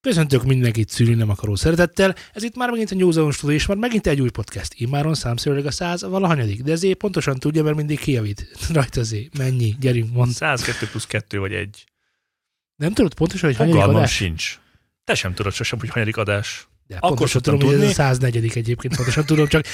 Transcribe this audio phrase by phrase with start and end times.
[0.00, 2.14] Köszöntök mindenkit szűrni nem akaró szeretettel.
[2.32, 4.72] Ez itt már megint a New Zealand Studio, és már megint egy új podcast.
[4.76, 8.48] Immáron számszerűleg a száz valahanyadik, de ezért pontosan tudja, mert mindig kijavít.
[8.72, 9.38] Rajta azért.
[9.38, 9.76] Mennyi?
[9.80, 10.30] Gyerünk, mondd.
[10.30, 11.84] 102 plusz 2 vagy egy.
[12.76, 14.14] Nem tudod pontosan, hogy hanyadik Fogalmam adás?
[14.14, 14.58] sincs.
[15.04, 16.68] Te sem tudod sosem, hogy hanyadik adás.
[16.86, 17.94] De Akkor pontosan tudom, hogy ez a tudni.
[17.94, 19.64] 104 egyébként, pontosan tudom, csak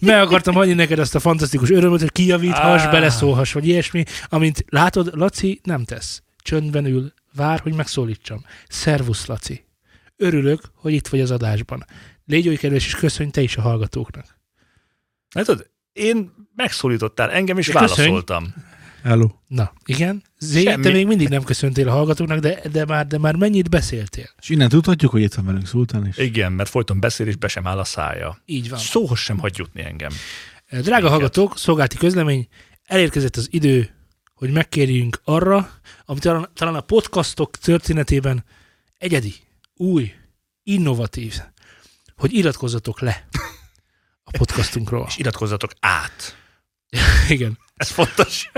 [0.00, 2.90] meg akartam adni neked azt a fantasztikus örömöt, hogy kijavíthass, Á.
[2.90, 6.22] beleszólhass, vagy ilyesmi, amint látod, Laci nem tesz.
[6.38, 8.44] Csöndben ül, vár, hogy megszólítsam.
[8.68, 9.64] Szervusz, Laci.
[10.22, 11.84] Örülök, hogy itt vagy az adásban.
[12.26, 14.40] Légy oly kedves, és köszönj te is a hallgatóknak.
[15.34, 18.08] Hát tudod, én megszólítottál engem, és De köszönj.
[18.08, 18.54] válaszoltam.
[19.02, 19.28] Hello.
[19.46, 20.22] Na, igen.
[20.38, 20.82] Zé, Semmi.
[20.82, 24.30] te még mindig nem köszöntél a hallgatóknak, de, de, már, de már mennyit beszéltél?
[24.40, 26.16] És innen tudhatjuk, hogy itt van velünk Szultán is.
[26.18, 28.38] Igen, mert folyton beszél, és be sem áll a szája.
[28.44, 28.78] Így van.
[28.78, 30.10] Szóhoz sem hagy jutni engem.
[30.70, 32.48] Drága hallgatók, szolgálti közlemény,
[32.84, 33.90] elérkezett az idő,
[34.34, 35.70] hogy megkérjünk arra,
[36.04, 38.44] amit talán, talán a podcastok történetében
[38.98, 39.34] egyedi,
[39.82, 40.12] új,
[40.62, 41.34] innovatív,
[42.16, 43.28] hogy iratkozzatok le
[44.24, 45.04] a podcastunkról.
[45.08, 46.36] És iratkozzatok át.
[47.28, 48.50] Igen, Ez fontos.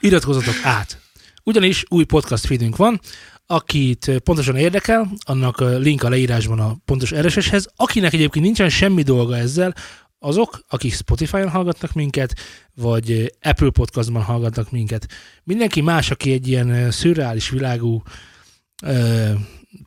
[0.00, 1.00] iratkozzatok át.
[1.44, 3.00] Ugyanis új podcast feedünk van,
[3.46, 7.68] akit pontosan érdekel, annak link a leírásban a pontos RSS-hez.
[7.76, 9.74] Akinek egyébként nincsen semmi dolga ezzel,
[10.18, 12.34] azok, akik Spotify-on hallgatnak minket,
[12.74, 15.06] vagy Apple Podcastban hallgatnak minket.
[15.44, 18.02] Mindenki más, aki egy ilyen szürreális világú
[18.82, 19.32] ö,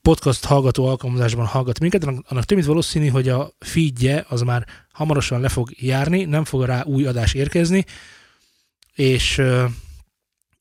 [0.01, 5.41] podcast hallgató alkalmazásban hallgat minket, annak, több mint valószínű, hogy a feedje az már hamarosan
[5.41, 7.85] le fog járni, nem fog rá új adás érkezni,
[8.93, 9.41] és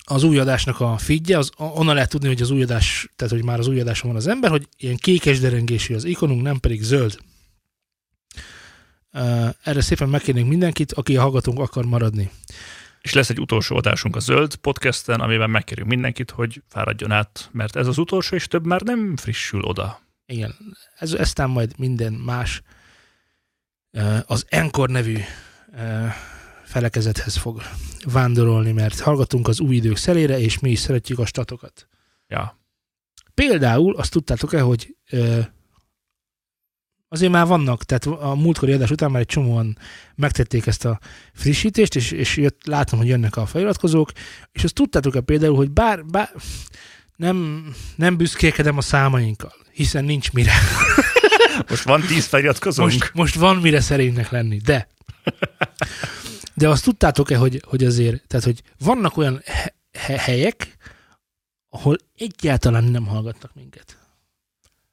[0.04, 3.44] az új adásnak a feedje, az onnan lehet tudni, hogy az új adás, tehát hogy
[3.44, 6.82] már az új adáson van az ember, hogy ilyen kékes derengésű az ikonunk, nem pedig
[6.82, 7.18] zöld.
[9.62, 12.30] Erre szépen megkérnénk mindenkit, aki a hallgatónk akar maradni.
[13.01, 17.77] És lesz egy utolsó adásunk a Zöld podcasten, amiben megkérjük mindenkit, hogy fáradjon át, mert
[17.77, 20.00] ez az utolsó, és több már nem frissül oda.
[20.27, 20.55] Igen,
[20.99, 22.62] ez, eztán majd minden más
[24.27, 25.19] az Encore nevű
[26.65, 27.62] felekezethez fog
[28.05, 31.89] vándorolni, mert hallgatunk az új idők szelére, és mi is szeretjük a statokat.
[32.28, 32.59] Ja.
[33.34, 34.97] Például azt tudtátok-e, hogy
[37.12, 39.78] azért már vannak, tehát a múltkori adás után már egy csomóan
[40.15, 40.98] megtették ezt a
[41.34, 44.12] frissítést, és, és jött, látom, hogy jönnek a feliratkozók,
[44.53, 46.31] és azt tudtátok-e például, hogy bár, bár
[47.16, 47.65] nem,
[47.97, 50.53] nem büszkélkedem a számainkkal, hiszen nincs mire.
[51.69, 52.91] Most van tíz feliratkozónk.
[52.91, 54.88] Most, most van mire szerénynek lenni, de
[56.54, 60.77] de azt tudtátok-e, hogy, hogy azért, tehát hogy vannak olyan he- he- helyek,
[61.69, 63.98] ahol egyáltalán nem hallgatnak minket.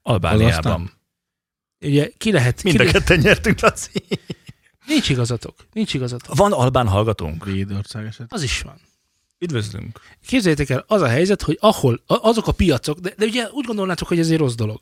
[0.01, 0.97] Albániában.
[1.81, 3.89] Ugye ki lehet, ki Mind a lehet ketten nyertünk, Laci.
[4.85, 6.35] nincs igazatok, nincs igazatok.
[6.35, 7.45] Van albán hallgatónk.
[7.45, 8.33] Védország eset.
[8.33, 8.79] Az is van.
[9.39, 9.99] Üdvözlünk.
[10.27, 13.66] Képzeljétek el, az a helyzet, hogy ahol, a- azok a piacok, de, de ugye úgy
[13.66, 14.79] gondolnátok, hogy ez egy rossz dolog.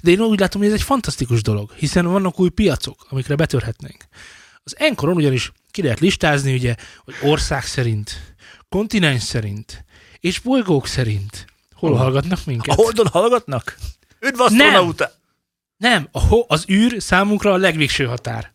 [0.00, 4.04] De én úgy látom, hogy ez egy fantasztikus dolog, hiszen vannak új piacok, amikre betörhetnénk.
[4.64, 8.36] Az Enkoron ugyanis ki lehet listázni, ugye, hogy ország szerint,
[8.68, 9.84] kontinens szerint,
[10.20, 11.44] és bolygók szerint.
[11.74, 11.98] Hol Hol?
[11.98, 12.74] hallgatnak A minket?
[12.74, 13.76] Holdon hallgatnak?
[14.20, 14.92] Üdv Nem.
[15.78, 18.52] Nem, a ho- az űr számunkra a legvégső határ.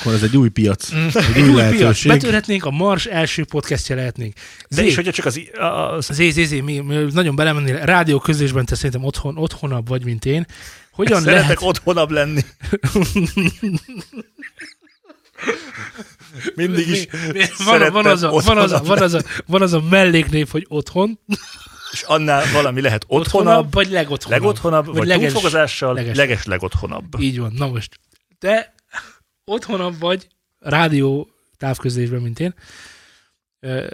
[0.00, 0.92] Akkor ez egy új piac.
[0.92, 2.06] Egy Egy új új piac.
[2.06, 4.34] Betörhetnénk, a Mars első podcastja lehetnénk.
[4.68, 5.40] De Zé, és hogyha csak az,
[5.96, 10.04] az Zé, zé, zé, mi, mi nagyon belemennél, rádió közlésben te szerintem otthon, otthonabb vagy,
[10.04, 10.46] mint én.
[10.92, 11.62] Hogyan szeretek lehet...
[11.62, 12.40] otthonabb lenni.
[16.54, 17.06] Mindig is
[17.64, 20.66] van, van, az a, van, az a, van, az a, van az a melléknév, hogy
[20.68, 21.18] otthon,
[21.92, 24.40] És annál valami lehet otthonabb, otthonabb, vagy legotthonabb.
[24.40, 26.16] legotthonabb, vagy, vagy leges- túlfogazással leges.
[26.16, 27.20] leges legotthonabb.
[27.20, 27.98] Így van, na most.
[28.38, 28.74] Te
[29.44, 32.54] otthonabb vagy rádió távközlésben, mint én.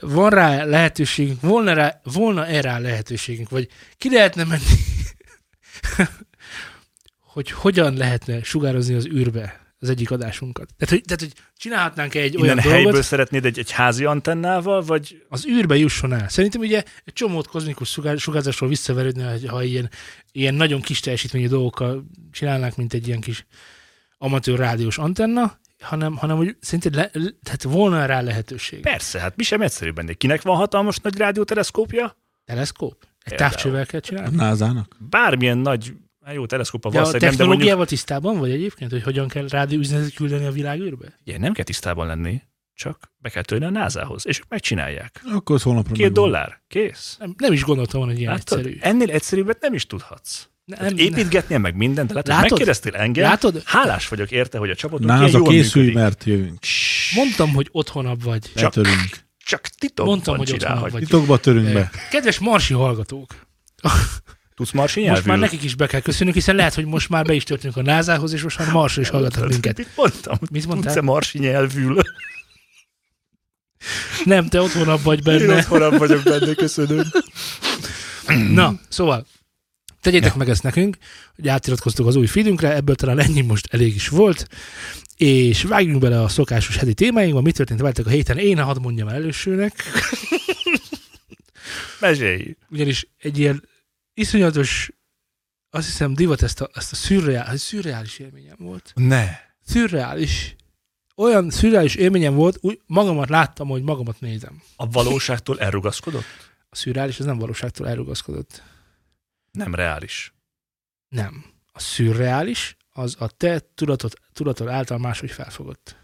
[0.00, 4.62] Van rá lehetőségünk, volna, rá, volna erre lehetőségünk, vagy ki lehetne menni,
[7.32, 10.74] hogy hogyan lehetne sugározni az űrbe az egyik adásunkat.
[10.76, 14.82] Tehát, hogy, tehát, hogy csinálhatnánk egy Innen olyan helyből dolgot, szeretnéd egy, egy házi antennával,
[14.82, 16.28] vagy az űrbe jusson el.
[16.28, 19.90] Szerintem ugye egy csomót kozmikus sugár, sugárzásról visszaverődne, hogy ha ilyen,
[20.32, 23.46] ilyen nagyon kis teljesítményű dolgokkal csinálnánk, mint egy ilyen kis
[24.18, 27.10] amatőr rádiós antenna, hanem, hanem hogy szerinted le,
[27.42, 28.80] tehát volna rá lehetőség.
[28.80, 30.14] persze, hát mi sem egyszerűbb ennél.
[30.14, 32.16] Kinek van hatalmas nagy rádióteleszkópja?
[32.44, 32.96] Teleszkóp?
[33.00, 33.50] Egy Például.
[33.50, 34.36] távcsővel kell csinálni?
[34.36, 34.96] názának?
[34.98, 35.92] Bármilyen nagy,
[36.28, 39.48] hát jó, teleszkópa De a nem, de mondjuk technológiával tisztában vagy egyébként, hogy hogyan kell
[39.48, 41.18] rádióüzenetet küldeni a világűrbe?
[41.26, 42.42] ugye, nem kell tisztában lenni,
[42.74, 45.20] csak be kell törni a názához, és ők megcsinálják.
[45.32, 46.22] Akkor az holnapra Két megvan.
[46.24, 47.16] dollár, kész.
[47.18, 48.58] Nem, nem is gondoltam hogy ilyen Látod?
[48.58, 48.76] egyszerű.
[48.80, 50.48] Ennél egyszerűbbet nem is tudhatsz.
[50.64, 52.50] Nem, Hát építgetnél meg mindent, de látod, Látod?
[52.50, 53.62] megkérdeztél engem, Látod?
[53.64, 56.02] hálás vagyok érte, hogy a csapatunk ilyen Náza jól készülj, működik.
[56.04, 56.58] mert jövünk.
[57.14, 58.42] Mondtam, hogy otthonabb vagy.
[58.54, 59.26] Csak- Letörünk.
[59.44, 61.00] Csak titokban Mondtam, hogy otthonabb vagy.
[61.02, 61.90] Titokba törünk be.
[62.10, 63.34] Kedves marsi hallgatók,
[64.58, 65.30] Tudsz marsi Most nyelvül?
[65.32, 67.82] már nekik is be kell köszönünk, hiszen lehet, hogy most már be is történünk a
[67.82, 69.76] názához, és most már Marsra is hallgatnak minket.
[69.76, 70.36] Mit mondtam?
[70.40, 71.02] Mit Tudsz-e mondtál?
[71.02, 71.96] marsi nyelvül?
[74.24, 75.56] Nem, te otthonabb vagy Én benne.
[75.56, 77.04] otthonabb vagyok benne, köszönöm.
[78.50, 79.26] Na, szóval,
[80.00, 80.96] tegyétek meg ezt nekünk,
[81.36, 84.46] hogy átiratkoztuk az új feedünkre, ebből talán ennyi most elég is volt,
[85.16, 89.08] és vágjunk bele a szokásos heti témáinkba, mi történt veletek a héten, én hadd mondjam
[89.08, 89.82] el elősőnek,
[92.00, 92.56] Mesélj.
[92.70, 93.62] ugyanis egy ilyen
[94.18, 94.90] iszonyatos,
[95.70, 98.92] azt hiszem divat ezt a, ezt a szürreális, szürreális élményem volt.
[98.94, 99.28] Ne.
[99.64, 100.56] Szürreális.
[101.16, 104.62] Olyan szürreális élményem volt, úgy magamat láttam, hogy magamat nézem.
[104.76, 106.24] A valóságtól elrugaszkodott?
[106.68, 108.62] A szürreális az nem valóságtól elrugaszkodott.
[109.52, 110.34] Nem reális.
[111.08, 111.44] Nem.
[111.72, 115.96] A szürreális az a te tudatod, tudatod által máshogy felfogott.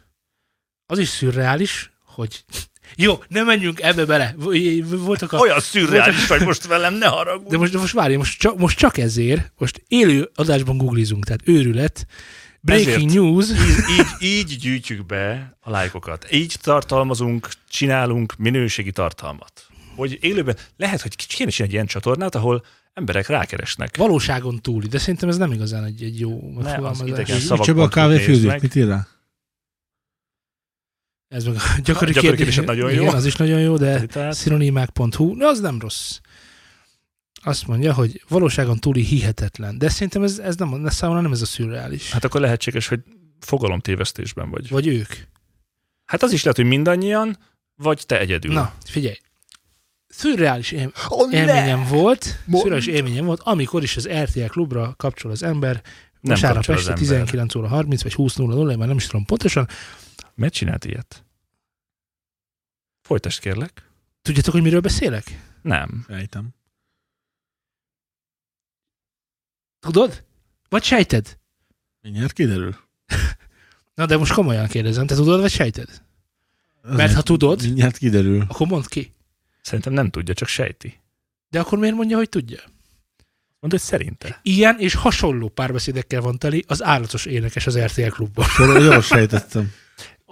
[0.87, 2.45] Az is szürreális, hogy...
[2.97, 4.35] Jó, nem menjünk ebbe bele.
[4.85, 5.39] Voltak a...
[5.39, 7.51] Olyan szürreális vagy most velem, ne haragudj.
[7.51, 11.41] De most, de most várj, most csak, most csak ezért, most élő adásban googlizunk, tehát
[11.45, 12.07] őrület,
[12.61, 13.15] breaking Ezért.
[13.15, 13.57] news, Így,
[13.99, 16.27] így, így gyűjtjük be a lájkokat.
[16.33, 19.53] Így tartalmazunk, csinálunk minőségi tartalmat.
[19.97, 22.65] Hogy élőben, lehet, hogy kéne csinálni egy ilyen csatornát, ahol
[22.95, 23.97] emberek rákeresnek.
[23.97, 26.41] valóságon túli, de szerintem ez nem igazán egy, egy jó
[27.37, 27.89] És szavak Csaba a
[28.47, 28.63] meg.
[28.63, 29.07] mit ír rá?
[31.35, 32.55] Ez meg a gyakori, gyakori kérdés.
[32.55, 33.03] kérdés nagyon jó.
[33.03, 36.19] Igen, az is nagyon jó, de szinonimák.hu, az nem rossz.
[37.43, 39.79] Azt mondja, hogy valóságon túli hihetetlen.
[39.79, 42.11] De szerintem ez, ez nem, ez számomra nem ez a szürreális.
[42.13, 43.01] Hát akkor lehetséges, hogy
[43.41, 44.69] fogalomtévesztésben vagy.
[44.69, 45.09] Vagy ők.
[46.05, 47.39] Hát az is lehet, hogy mindannyian,
[47.77, 48.53] vagy te egyedül.
[48.53, 49.17] Na, figyelj.
[50.09, 52.63] Szürreális él- oh, élményem volt, Mondd.
[52.63, 55.83] szürreális élményem volt, amikor is az RTL klubra kapcsol az ember, Nem
[56.21, 56.99] vasárnap este ember.
[56.99, 59.69] 19 óra 30 vagy 20 0 0 már nem is tudom pontosan.
[60.35, 61.25] Miért csinált ilyet?
[63.03, 63.89] Folytasd kérlek.
[64.23, 65.25] Tudjátok, hogy miről beszélek?
[65.63, 66.05] Nem.
[66.09, 66.49] Sejtem.
[69.81, 70.25] Tudod?
[70.69, 71.39] Vagy sejted?
[72.01, 72.77] Mindjárt kiderül.
[73.95, 76.03] Na de most komolyan kérdezem, te tudod, vagy sejted?
[76.83, 78.45] Azért Mert ha tudod- Mindjárt kiderül.
[78.49, 79.15] Akkor mondd ki.
[79.63, 81.01] Szerintem nem tudja, csak sejti.
[81.49, 82.61] De akkor miért mondja, hogy tudja?
[83.61, 84.41] Mondd, hogy szerinte.
[84.43, 88.47] Ilyen és hasonló párbeszédekkel van teli az állatos énekes az RTL klubban.
[88.59, 89.73] Jól, jól sejtettem.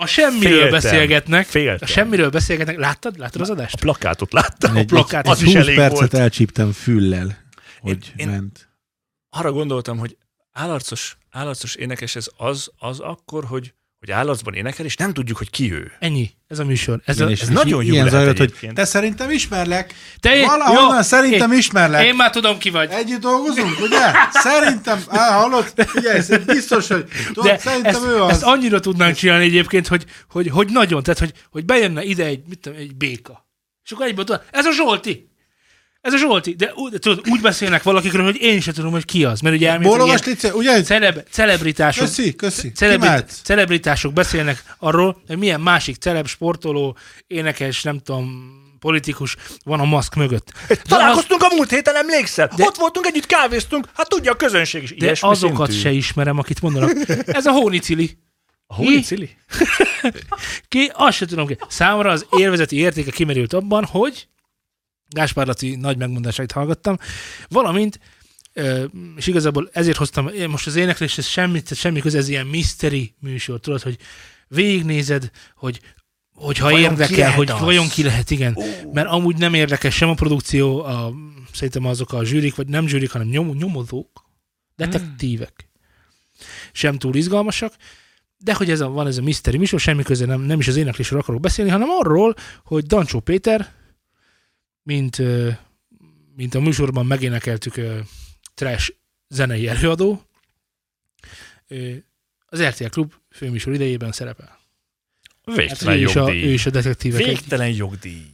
[0.03, 0.71] A semmiről Féltem.
[0.71, 1.47] beszélgetnek.
[1.47, 1.79] Féltem.
[1.81, 2.77] A semmiről beszélgetnek.
[2.79, 3.19] Láttad?
[3.19, 3.81] Láttad az A adást?
[3.81, 4.77] plakátot láttam.
[4.77, 6.15] Egy, plakát, az egy is 20 elég percet volt.
[6.15, 7.39] elcsíptem füllel,
[7.81, 8.69] hogy én- ment.
[9.31, 10.17] Arra gondoltam, hogy
[10.53, 15.51] állarcos, állarcos énekes ez az, az akkor, hogy, hogy állarcban énekel, és nem tudjuk, hogy
[15.51, 15.93] ki ő.
[15.99, 16.31] Ennyi.
[16.49, 17.01] Ez a műsor.
[17.05, 19.95] Ez a, ez nagyon jó lehet zajlott, hogy te szerintem ismerlek.
[20.21, 22.05] te, Valahonnan jó, szerintem én, ismerlek.
[22.05, 22.91] én már tudom, ki vagy.
[22.91, 23.99] Együtt dolgozunk, ugye?
[24.33, 25.73] Szerintem, á, hallod?
[25.77, 28.31] Figyelj, szerintem biztos, hogy tudod, De szerintem ezt, ő az.
[28.31, 32.43] ezt annyira tudnánk csinálni egyébként, hogy, hogy, hogy nagyon, tehát hogy, hogy bejönne ide egy,
[32.49, 33.49] mit tudom, egy béka.
[33.85, 35.32] És akkor egyből tudod, ez a Zsolti!
[36.03, 36.55] Ez a Zsolti!
[36.55, 39.41] De, úgy- de tudod, úgy beszélnek valakikről, hogy én sem tudom, hogy ki az.
[39.41, 40.83] Mert ugye elméletek Lice, ugye?
[40.83, 42.73] celeb, celebritások, Köszi, köszi.
[42.73, 46.97] celebrit, celebritások beszélnek arról, hogy milyen másik celeb, sportoló,
[47.27, 50.53] énekes, nem tudom, politikus van a maszk mögött.
[50.69, 52.47] De, az, Találkoztunk a múlt héten, emlékszel?
[52.47, 52.65] De- De...
[52.65, 54.91] Ott voltunk, együtt kávéztunk, hát tudja a közönség is.
[54.95, 55.83] de Ilyesmi azokat szintű.
[55.83, 56.91] se ismerem, akit mondanak.
[57.27, 58.19] Ez a Hónicili.
[58.67, 59.31] A Hónicili?
[60.69, 60.91] Ki?
[60.95, 61.57] Azt se tudom ki.
[61.69, 64.27] Számomra az élvezeti értéke kimerült abban, hogy
[65.13, 66.99] Gáspár Laci nagy megmondásait hallgattam,
[67.49, 68.01] valamint
[69.17, 73.61] és igazából ezért hoztam, most az éneklés, ez semmi, semmi köze, ez ilyen mystery műsor,
[73.61, 73.97] tudod, hogy
[74.49, 75.81] végignézed, hogy
[76.35, 77.61] hogyha Vajon érdekel, hogy az?
[77.61, 78.59] vajon ki lehet, igen.
[78.93, 81.13] Mert amúgy nem érdekes sem a produkció, a,
[81.53, 84.31] szerintem azok a zsűrik, vagy nem zsűrik, hanem nyom, nyomozók,
[84.77, 85.69] detektívek.
[86.73, 87.75] Sem túl izgalmasak,
[88.39, 90.77] de hogy ez a, van ez a mystery műsor, semmi köze nem, nem is az
[90.77, 93.73] éneklésről akarok beszélni, hanem arról, hogy Dancsó Péter,
[94.83, 95.19] mint,
[96.37, 97.81] mint a műsorban megénekeltük
[98.55, 98.91] trash
[99.29, 100.27] zenei előadó,
[102.47, 104.61] az RTL Klub főműsor idejében szerepel.
[105.47, 106.45] Hát Végtelen ő, is a, jogdíj.
[106.45, 107.21] ő is a detektívek.
[107.21, 108.27] egy- Végtelen jogdíj.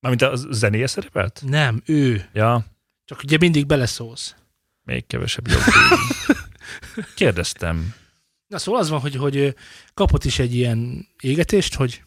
[0.00, 1.42] Mármint a zenéje szerepelt?
[1.46, 2.28] Nem, ő.
[2.32, 2.66] Ja,
[3.04, 4.34] Csak ugye mindig beleszólsz.
[4.82, 5.72] még kevesebb jogdíj.
[7.14, 7.94] Kérdeztem.
[8.46, 9.54] Na szóval az van, hogy, hogy
[9.94, 12.02] kapott is egy ilyen égetést, hogy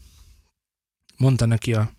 [1.18, 1.92] mondta neki a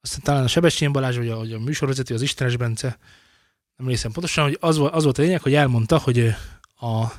[0.00, 4.12] aztán talán a Sebestyén Balázs, vagy a, vagy a műsorvezető, az Istenes Bence, nem emlékszem
[4.12, 6.18] pontosan, hogy az, az volt a lényeg, hogy elmondta, hogy
[6.80, 7.12] a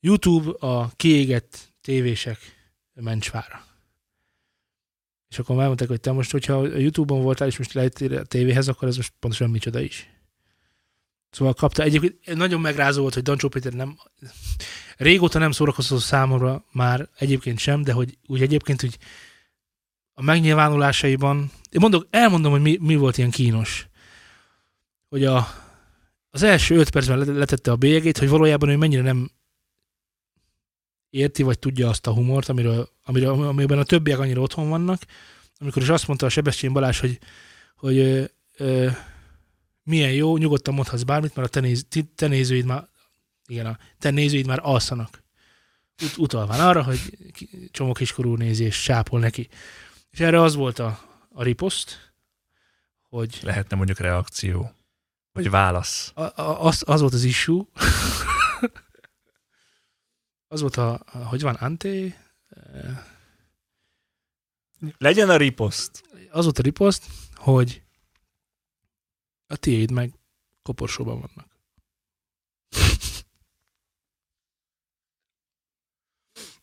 [0.00, 2.38] YouTube a kiégett tévések
[2.94, 3.64] mencsvára.
[5.28, 8.68] És akkor elmondták, hogy te most, hogyha a YouTube-on voltál, és most lehettél a tévéhez,
[8.68, 10.08] akkor ez most pontosan micsoda is.
[11.30, 11.82] Szóval kapta.
[11.82, 13.98] Egyébként nagyon megrázó volt, hogy Dancsó Péter nem...
[14.96, 18.98] Régóta nem szórakoztató számomra már egyébként sem, de hogy úgy egyébként úgy
[20.12, 21.38] a megnyilvánulásaiban...
[21.70, 23.86] Én mondok, elmondom, hogy mi, mi volt ilyen kínos.
[25.08, 25.46] Hogy a
[26.34, 29.30] az első öt percben le- letette a bélyegét, hogy valójában ő mennyire nem
[31.10, 35.02] érti, vagy tudja azt a humort, amiről, amiről, amiben a többiek annyira otthon vannak,
[35.58, 37.18] amikor is azt mondta a Sebestyén Balázs, hogy,
[37.76, 38.24] hogy ö,
[38.56, 38.90] ö,
[39.82, 42.28] milyen jó, nyugodtan mondhatsz bármit, mert a te, néz, te
[42.64, 42.88] már,
[43.46, 45.22] igen, a te nézőid már alszanak.
[46.02, 47.00] Ut- utalván arra, hogy
[47.70, 49.48] csomó kiskorú nézi és sápol neki.
[50.12, 50.98] És erre az volt a,
[51.32, 52.14] a riposzt,
[53.08, 54.74] hogy Lehetne mondjuk reakció.
[55.32, 56.12] Vagy válasz.
[56.14, 57.64] a, a, az, az volt az issue,
[60.48, 62.22] az volt a, a hogy van, Ante,
[64.98, 66.02] Legyen a riposzt.
[66.30, 67.82] az volt a riposzt, hogy
[69.46, 70.12] a tiéd meg
[70.62, 71.50] koporsóban vannak.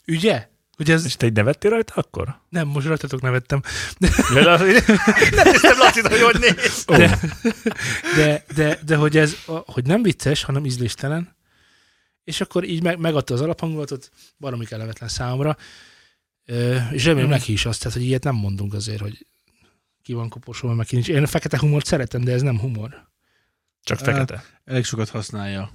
[0.06, 0.50] Ügye?
[0.80, 1.06] Hogy ez...
[1.06, 2.40] És te így nevettél rajta akkor?
[2.50, 3.62] Nem, most rajtatok nevettem.
[4.36, 4.84] Ja, de-
[5.36, 6.86] Nem néztem Lacit, hogy hogy néz.
[6.86, 7.20] De,
[8.16, 11.36] de, de, de hogy ez, hogy nem vicces, hanem ízléstelen,
[12.24, 15.58] és akkor így meg, megadta az alaphangulatot, baromi kellemetlen számomra,
[16.46, 17.38] Ö, és remélem Mhm.
[17.38, 19.26] neki is azt, tehát, hogy ilyet nem mondunk azért, hogy
[20.02, 21.08] ki van koporsóban, meg ki nincs.
[21.10, 23.08] Én a fekete humort szeretem, de ez nem humor.
[23.84, 24.44] Csak fekete.
[24.66, 25.72] Elég sokat használja.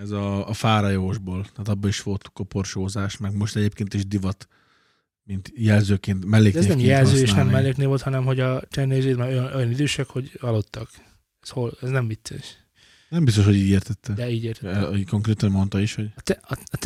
[0.00, 1.42] Ez a, a fárajósból.
[1.42, 4.48] Tehát abban is volt koporsózás, meg most egyébként is divat,
[5.22, 7.52] mint jelzőként, De melléknévként ez nem jelző és nem használni.
[7.52, 10.90] melléknév volt, hanem hogy a csennézőid már olyan, olyan idősek, hogy aludtak.
[11.42, 12.56] Ez, hol, ez nem vicces.
[13.08, 14.12] Nem biztos, hogy így értette.
[14.12, 16.76] De így hogy Konkrétan mondta is, hogy A, te, a, a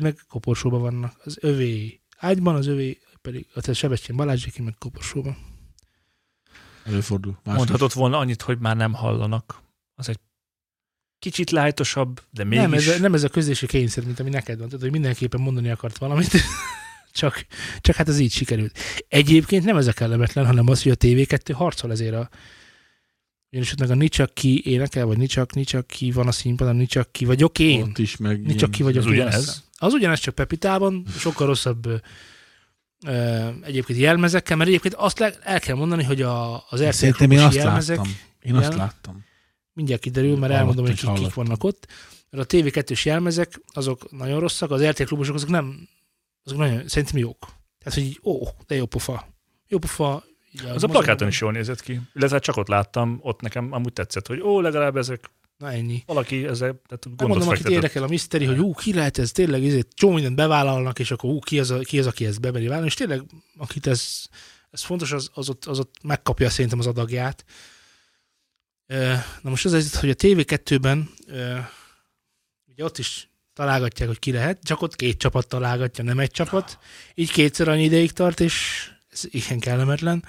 [0.00, 1.20] meg koporsóban vannak.
[1.24, 5.36] Az övé ágyban, az övé pedig a te Sebestyén Balázséki meg koporsóban.
[6.84, 7.38] előfordul.
[7.44, 9.62] Más Mondhatott volna annyit, hogy már nem hallanak.
[9.94, 10.18] Az egy
[11.20, 12.62] kicsit lájtosabb, de mégis...
[12.64, 15.40] Nem ez, a, nem ez a közlési kényszer, mint ami neked van, tudod, hogy mindenképpen
[15.40, 16.30] mondani akart valamit,
[17.12, 17.46] csak,
[17.80, 18.78] csak hát ez így sikerült.
[19.08, 22.28] Egyébként nem ez a kellemetlen, hanem az, hogy a TV2 harcol ezért a
[23.50, 27.12] ugyanis ott meg a Nicsak ki énekel, vagy Nicsak, Nicsak ki van a színpadon, Nicsak
[27.12, 27.82] ki vagyok én.
[27.82, 29.12] Ott is, meg Nicsak ki vagyok az én.
[29.12, 29.64] ugyanez?
[29.76, 32.02] Az ugyanez, csak Pepitában, sokkal rosszabb
[33.06, 37.54] ö, egyébként jelmezekkel, mert egyébként azt le, el kell mondani, hogy a, az RTL azt
[37.54, 38.16] jelmezek, láttam.
[38.40, 38.78] Én azt Igen.
[38.78, 39.24] láttam.
[39.72, 41.86] Mindjárt kiderül, mert elmondom, hogy kik, kik vannak ott.
[42.30, 45.88] Mert a TV2-s jelmezek, azok nagyon rosszak, az RTL klubosok, azok nem,
[46.44, 47.38] azok nagyon, szerintem jók.
[47.78, 49.28] Tehát, hogy így, ó, de jó pofa.
[49.68, 50.24] Jó pofa.
[50.52, 52.00] így Az a plakáton is jól nézett ki.
[52.14, 56.02] Illetve csak ott láttam, ott nekem amúgy tetszett, hogy ó, legalább ezek Na ennyi.
[56.06, 57.72] valaki ezzel tehát gondot mondom, akit fektetett.
[57.72, 61.30] érdekel a miszteri, hogy ú, ki lehet ez, tényleg ezért csomó mindent bevállalnak, és akkor
[61.30, 63.22] ú, ki az, a, ki az aki ezt bemeri vállalni, és tényleg,
[63.56, 64.24] akit ez,
[64.70, 67.44] ez fontos, az, az, ott, az ott megkapja szerintem az adagját.
[69.42, 71.58] Na most az az, hogy a TV2-ben ö,
[72.66, 76.78] ugye ott is találgatják, hogy ki lehet, csak ott két csapat találgatja, nem egy csapat.
[77.14, 80.24] Így kétszer annyi ideig tart, és ez igen kellemetlen,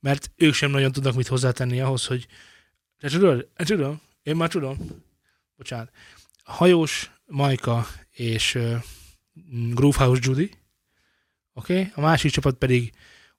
[0.00, 2.26] mert ők sem nagyon tudnak mit hozzátenni ahhoz, hogy
[2.98, 4.78] de tudod, tudom, én már tudom,
[5.56, 5.90] bocsánat,
[6.44, 8.82] Hajós, Majka és uh,
[9.70, 10.50] Groovehouse Judy,
[11.52, 11.78] oké?
[11.78, 11.92] Okay?
[11.94, 12.92] A másik csapat pedig,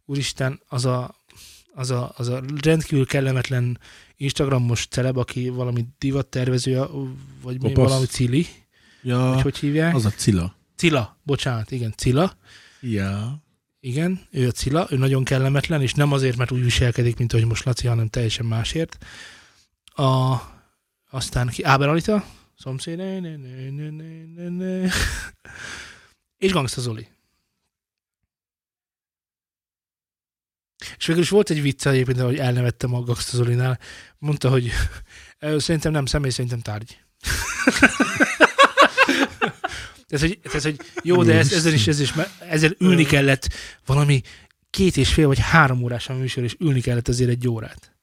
[0.05, 1.23] úristen, az a,
[1.75, 3.79] az a, az a rendkívül kellemetlen
[4.17, 6.83] Instagramos celeb, aki valami divattervező,
[7.41, 7.89] vagy mi, Kopasz.
[7.89, 8.47] valami Cili,
[9.01, 9.95] Ja, vagy hogy hívják?
[9.95, 10.55] az a Cilla.
[10.75, 12.37] Cila, bocsánat, igen, Cila.
[12.81, 13.43] Ja.
[13.79, 17.45] Igen, ő a Cila, ő nagyon kellemetlen, és nem azért, mert úgy viselkedik, mint ahogy
[17.45, 18.97] most Laci, hanem teljesen másért.
[19.85, 20.35] A,
[21.09, 22.25] aztán ki, Áber Anita,
[22.57, 22.99] szomszéd,
[26.37, 27.07] és Gangsta Zoli.
[30.97, 33.79] És végül is volt egy vicc egyébként, hogy elnevettem a Gangsta Zolinál.
[34.17, 34.71] Mondta, hogy
[35.39, 36.99] "Ö, szerintem nem személy, szerintem tárgy.
[40.07, 42.13] tehát, hogy, tehát, hogy jó, de ez, ezzel is, ezzel is,
[42.49, 43.53] ezzel ülni kellett
[43.85, 44.21] valami
[44.69, 47.95] két és fél vagy három órás a műsor, és ülni kellett azért egy órát.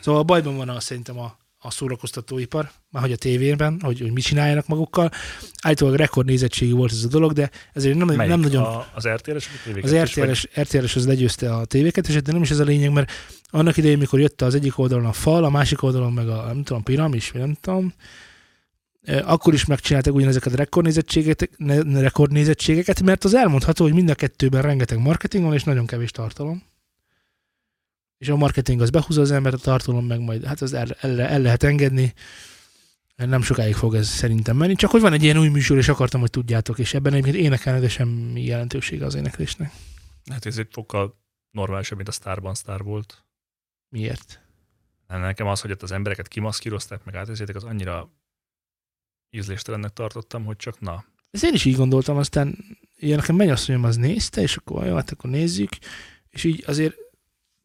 [0.00, 4.24] Szóval bajban van a, szerintem a, a szórakoztatóipar, már hogy a tévében, hogy, hogy mit
[4.24, 5.10] csináljanak magukkal.
[5.62, 8.30] Állítólag rekordnézettségű volt ez a dolog, de ezért nem, Melyik?
[8.30, 8.62] nem nagyon...
[8.62, 9.48] A, az RTL-es,
[9.82, 12.92] Az TV2-es, vagy- RTL-es, RTL-es az legyőzte a tévéket, de nem is ez a lényeg,
[12.92, 13.10] mert
[13.50, 16.62] annak idején, mikor jött az egyik oldalon a fal, a másik oldalon meg a, nem
[16.62, 17.94] tudom, piramis, vagy nem tudom,
[19.02, 21.50] eh, akkor is megcsináltak ugyanezeket a rekordnézettségeket,
[21.92, 26.62] rekordnézettségeket, mert az elmondható, hogy mind a kettőben rengeteg marketing van, és nagyon kevés tartalom.
[28.18, 31.20] És a marketing az behúzza az ember, a tartalom meg majd, hát az el, el,
[31.20, 32.14] el lehet engedni.
[33.16, 36.20] Nem sokáig fog ez szerintem menni, csak hogy van egy ilyen új műsor, és akartam,
[36.20, 39.72] hogy tudjátok, és ebben egyébként énekelni, de semmi jelentősége az éneklésnek.
[40.30, 41.18] Hát ez egy fokkal
[41.50, 43.24] normálisabb, mint a Starban Star volt.
[43.88, 44.40] Miért?
[45.06, 48.10] Nem, nekem az, hogy ott az embereket kimaszkírozták, meg átvezétek, az annyira
[49.30, 51.04] ízléstelennek tartottam, hogy csak na.
[51.30, 55.10] Ezt én is így gondoltam, aztán ilyen nekem mennyasszonyom az nézte, és akkor jó, hát
[55.10, 55.70] akkor nézzük,
[56.30, 56.94] és így azért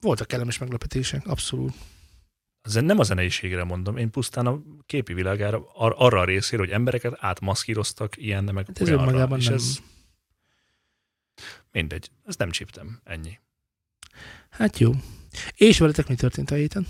[0.04, 1.74] voltak kellemes meglepetések, abszolút.
[2.62, 6.72] Az nem a zeneiségre mondom, én pusztán a képi világára, ar- arra a részére, hogy
[6.72, 9.54] embereket átmaszkíroztak ilyen, meg Hát ez olyanra, önmagában és nem.
[9.54, 9.78] ez
[11.72, 13.40] mindegy, ezt nem csíptem, ennyi.
[14.50, 14.92] Hát jó.
[15.56, 16.88] És veletek mi történt a héten?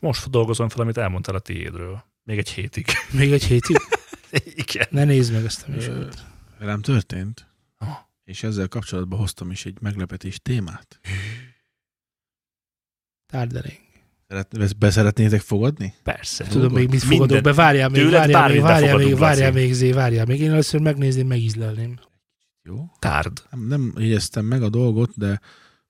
[0.00, 2.04] Most dolgozom fel, amit elmondtál a tiédről.
[2.22, 2.86] Még egy hétig.
[3.18, 3.76] Még egy hétig?
[4.64, 4.86] Igen.
[4.90, 6.24] Ne nézd meg ezt a műsort.
[6.58, 7.46] Velem történt,
[8.24, 11.00] és ezzel kapcsolatban hoztam is egy meglepetés témát.
[13.28, 13.80] Tárd elénk.
[14.28, 15.94] Szeret, ezt be szeretnétek fogadni?
[16.02, 16.44] Persze.
[16.44, 19.72] Tudom még mit Minden- fogadok be, várjál még, Tőled várjál még, várjál még, várjál még,
[19.72, 20.40] Zé, várjál még.
[20.40, 21.98] Én először megnézném, megízlelném.
[22.62, 22.90] Jó.
[22.98, 23.42] Tárd.
[23.50, 25.40] Nem, nem jegyeztem meg a dolgot, de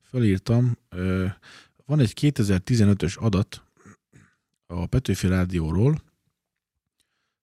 [0.03, 0.79] fölírtam.
[1.87, 3.63] Van egy 2015-ös adat
[4.67, 6.03] a Petőfi Rádióról.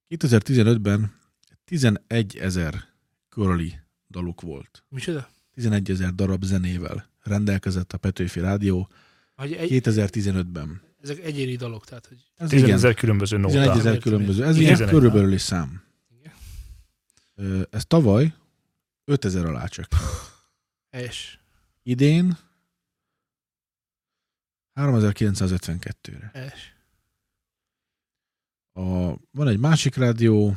[0.09, 1.13] 2015-ben
[1.65, 2.83] 11 ezer
[3.29, 4.83] köröli daluk volt.
[4.89, 5.29] Micsoda?
[5.53, 8.89] 11 ezer darab zenével rendelkezett a Petőfi Rádió
[9.36, 10.82] Hogy egy, 2015-ben.
[11.01, 13.80] ezek egyéni dalok, tehát hogy Ez 11 igen, ezer különböző 11 nóta.
[13.80, 14.44] ezer Értem, különböző.
[14.46, 15.84] Ez ilyen 11 körülbelüli szám.
[16.20, 17.68] Igen.
[17.72, 18.34] Ez tavaly
[19.06, 19.88] 5000 alá csak.
[20.92, 21.39] helyes,
[21.84, 22.38] Idén
[24.75, 26.30] 3952-re.
[26.34, 26.74] helyes.
[28.74, 28.82] A,
[29.32, 30.56] van egy másik rádió,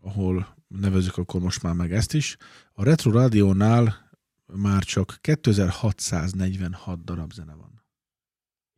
[0.00, 2.36] ahol nevezzük akkor most már meg ezt is.
[2.72, 4.10] A Retro Rádiónál
[4.46, 7.73] már csak 2646 darab zene van.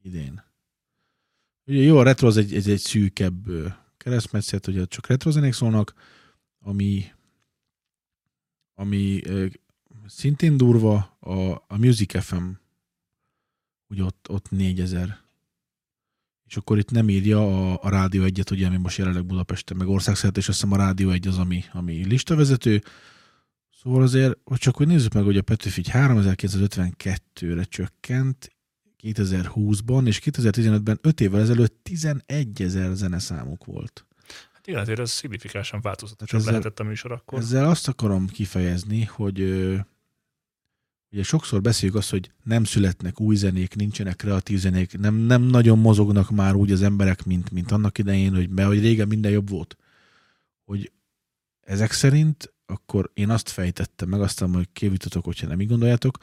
[0.06, 0.42] Idén.
[1.64, 3.46] Ugye jó, a retro az egy, egy, egy szűkebb
[3.96, 5.94] keresztmetszet, ugye csak retro zenék szólnak,
[6.58, 7.04] ami
[8.75, 9.20] ami
[10.06, 12.48] szintén durva, a, a Music FM,
[13.88, 15.25] ugye ott, ott 4000
[16.46, 19.88] és akkor itt nem írja a, a Rádió egyet, ugye, ami most jelenleg Budapesten, meg
[19.88, 22.82] országszerte, és azt hiszem a Rádió egy az, ami, ami listavezető.
[23.70, 28.55] Szóval azért, hogy csak hogy nézzük meg, hogy a Petőfi így 3952-re csökkent
[29.14, 34.06] 2020-ban, és 2015-ben 5 évvel ezelőtt 11 ezer zeneszámuk volt.
[34.52, 37.38] Hát igen, azért ez szignifikánsan változatosabb Hát ezzel- lehetett a műsor akkor.
[37.38, 39.40] Ezzel azt akarom kifejezni, hogy
[41.10, 45.78] ugye sokszor beszéljük azt, hogy nem születnek új zenék, nincsenek kreatív zenék, nem, nem nagyon
[45.78, 49.49] mozognak már úgy az emberek, mint, mint annak idején, hogy, mert hogy régen minden jobb
[49.49, 49.76] volt.
[50.64, 50.92] Hogy
[51.60, 56.19] ezek szerint akkor én azt fejtettem meg, aztán majd kivitatok, hogyha nem így gondoljátok,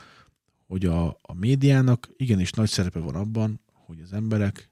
[0.73, 4.69] hogy a, a médiának igenis nagy szerepe van abban, hogy az emberek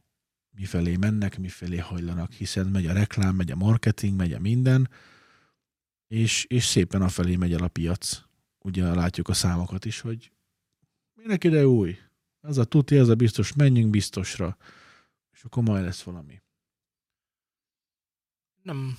[0.50, 4.90] mifelé mennek, mifelé hajlanak, hiszen megy a reklám, megy a marketing, megy a minden,
[6.08, 8.24] és, és szépen afelé megy el a piac.
[8.60, 10.32] Ugye látjuk a számokat is, hogy
[11.14, 11.98] minek ide új?
[12.40, 14.58] Az a tuti, az a biztos, menjünk biztosra,
[15.32, 16.42] és akkor majd lesz valami.
[18.62, 18.98] Nem,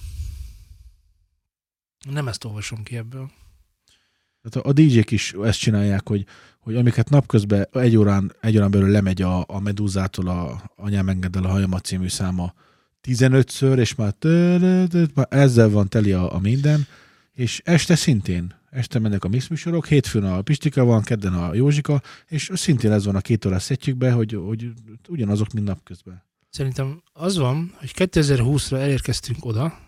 [2.09, 3.31] nem ezt olvasom ki ebből.
[4.43, 6.27] Tehát a, DJ-k is ezt csinálják, hogy,
[6.59, 11.37] hogy amiket napközben egy órán, egy órán belül lemegy a, a Medúzától a Anyám engedd
[11.37, 12.55] a hajamat című száma
[13.03, 14.15] 15-ször, és már,
[15.15, 16.87] már ezzel van teli a, a minden,
[17.33, 22.51] és este szintén, este mennek a mixműsorok, hétfőn a Pistika van, kedden a Józsika, és
[22.55, 24.73] szintén ez van a két órás szettjükben, hogy, hogy
[25.09, 26.23] ugyanazok, mint napközben.
[26.51, 29.79] Szerintem az van, hogy 2020-ra elérkeztünk oda,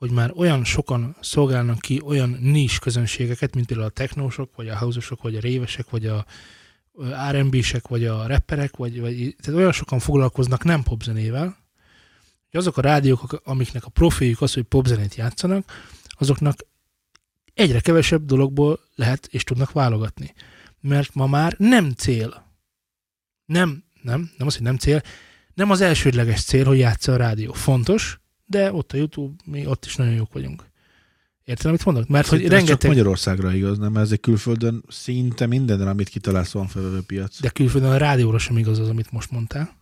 [0.00, 4.78] hogy már olyan sokan szolgálnak ki olyan nis közönségeket, mint például a technósok, vagy a
[4.78, 6.26] house vagy a révesek, vagy a
[7.30, 11.44] R&B-sek, vagy a rapperek, vagy, vagy tehát olyan sokan foglalkoznak nem popzenével,
[12.50, 15.64] hogy azok a rádiók, amiknek a profiljük az, hogy popzenét játszanak,
[16.08, 16.66] azoknak
[17.54, 20.34] egyre kevesebb dologból lehet és tudnak válogatni.
[20.80, 22.54] Mert ma már nem cél.
[23.44, 25.02] Nem, nem, nem az, hogy nem cél,
[25.54, 27.52] nem az elsődleges cél, hogy játsza a rádió.
[27.52, 28.19] Fontos,
[28.50, 30.64] de ott a YouTube, mi ott is nagyon jók vagyunk.
[31.44, 32.08] Érted, amit mondok?
[32.08, 33.96] Mert hogy Szerintem ez csak rengeteg, Magyarországra igaz, nem?
[33.96, 37.40] Ez egy külföldön szinte mindenre, amit kitalálsz, van felvevő piac.
[37.40, 39.78] de külföldön a rádióra sem igaz az, amit most mondtál.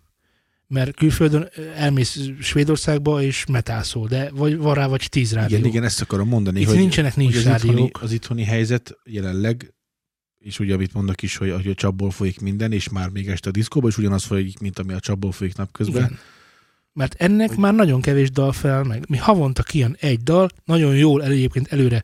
[0.66, 3.44] Mert külföldön elmész Svédországba és
[3.82, 5.56] szól, de vagy van rá vagy tíz rádió.
[5.56, 8.02] Igen, igen, ezt akarom mondani, Itt hogy, nincsenek hogy nincs az, itthoni, rádiók.
[8.02, 9.74] az itthoni helyzet jelenleg,
[10.38, 13.48] és ugye amit mondok is, hogy, hogy a csapból folyik minden, és már még este
[13.48, 16.04] a diszkóban is ugyanaz folyik, mint ami a csapból folyik napközben.
[16.04, 16.18] Igen.
[16.98, 19.04] Mert ennek már nagyon kevés dal fel meg.
[19.08, 22.02] Mi havonta kijön egy dal, nagyon jól egyébként előre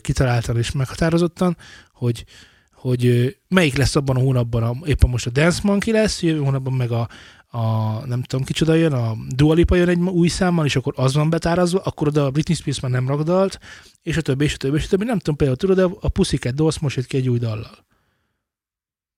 [0.00, 1.56] kitaláltan és meghatározottan,
[1.92, 2.24] hogy,
[2.72, 6.72] hogy melyik lesz abban a hónapban, a, éppen most a Dance Monkey lesz, jövő hónapban
[6.72, 7.08] meg a,
[7.46, 11.14] a nem tudom kicsoda jön, a Dua Lipa jön egy új számmal, és akkor az
[11.14, 13.58] van betárazva, akkor oda a Britney Spears már nem rakdalt,
[14.02, 15.04] és a többi, és a többi, és a többi.
[15.04, 17.86] Nem tudom, például tudod, de a Pussycat Dolls most jött ki egy új dallal.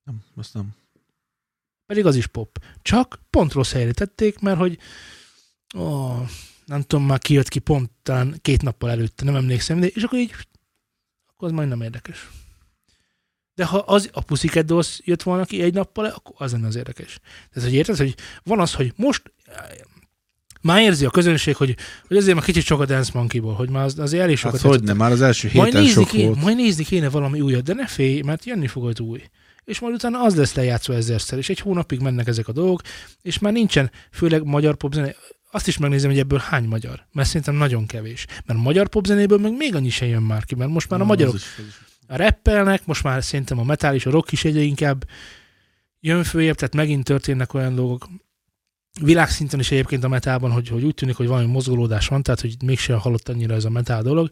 [0.04, 0.79] Nem, azt nem.
[1.90, 2.58] Pedig az is pop.
[2.82, 4.78] Csak pont rossz helyre tették, mert hogy
[5.76, 6.14] ó,
[6.64, 10.18] nem tudom, már kijött ki pont talán két nappal előtte, nem emlékszem, de és akkor
[10.18, 10.34] így
[11.26, 12.28] akkor az majd nem érdekes.
[13.54, 16.76] De ha az a Pussycat Dolls jött volna ki egy nappal, akkor az lenne az
[16.76, 17.18] érdekes.
[17.52, 19.32] Tehát, hogy érted, hogy van az, hogy most
[20.60, 21.76] már érzi a közönség, hogy,
[22.06, 24.70] hogy azért már kicsit sok a Dance Monkey-ból, hogy már az, azért elég sokat Hát
[24.70, 26.40] hogy nem, már az első majd héten nézni, sok kéne, volt.
[26.40, 29.22] majd nézni kéne valami újat, de ne félj, mert jönni fog az új.
[29.64, 32.82] És majd utána az lesz lejátszva ezerszer, és egy hónapig mennek ezek a dolgok,
[33.22, 35.14] és már nincsen, főleg magyar popzene,
[35.50, 38.26] azt is megnézem, hogy ebből hány magyar, mert szerintem nagyon kevés.
[38.46, 41.08] Mert magyar popzenéből meg még annyi sem jön már ki, mert most már a Az
[41.08, 41.42] magyarok is-
[42.06, 45.04] a rappelnek, most már szerintem a metal és a rock is egyre inkább
[46.00, 48.08] jön följebb, tehát megint történnek olyan dolgok.
[49.00, 52.56] Világszinten is egyébként a metában, hogy, hogy úgy tűnik, hogy valami mozgolódás van, tehát hogy
[52.64, 54.30] mégsem halott annyira ez a metal dolog.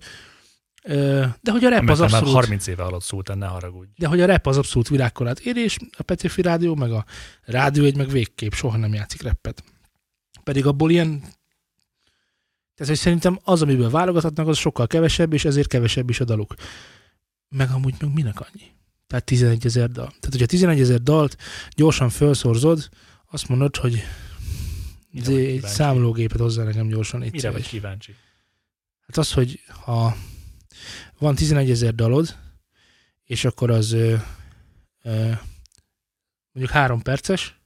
[1.40, 2.34] De hogy a Mert az abszolút...
[2.34, 3.90] 30 éve alatt szólt, ne haragudj.
[3.96, 7.04] De hogy a rap az abszolút világkorát ér, és a Petőfi Rádió, meg a
[7.44, 9.64] Rádió egy meg végképp soha nem játszik rappet.
[10.44, 11.22] Pedig abból ilyen
[12.78, 16.54] tehát, hogy szerintem az, amiből válogathatnak, az sokkal kevesebb, és ezért kevesebb is a daluk.
[17.48, 18.70] Meg amúgy meg minek annyi?
[19.06, 20.06] Tehát 11 ezer dal.
[20.06, 21.36] Tehát, hogyha 11 ezer dalt
[21.76, 22.88] gyorsan felszorzod,
[23.30, 24.02] azt mondod, hogy
[25.24, 27.32] vagy egy számológépet hozzá nekem gyorsan itt.
[27.32, 28.14] Mire vagy kíváncsi?
[29.06, 30.16] Hát az, hogy ha
[31.18, 32.36] van 11 ezer dalod,
[33.24, 34.14] és akkor az ö,
[35.02, 35.30] ö,
[36.52, 37.60] mondjuk 3 perces,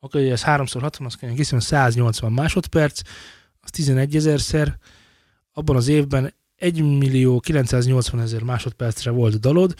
[0.00, 3.00] akkor ugye ez 3x60, az könnyen kiszem 180 másodperc,
[3.60, 4.78] az 11 ezerszer,
[5.52, 9.74] abban az évben 1 millió 980 ezer másodpercre volt dalod,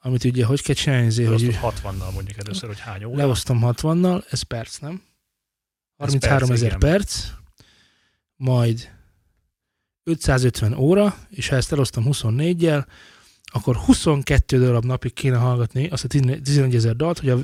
[0.00, 3.16] amit ugye hogy kell csinálni, azért, hogy Leosztod 60-nal mondjuk először, hogy hány óra.
[3.16, 5.02] leosztom 60-nal, ez perc, nem?
[5.96, 6.78] Ez 33 perc, ezer igen.
[6.78, 7.26] perc,
[8.36, 8.93] majd
[10.04, 12.84] 550 óra, és ha ezt elosztom 24-jel,
[13.44, 17.38] akkor 22 darab napig kéne hallgatni azt a 11 ezer dalt, hogy a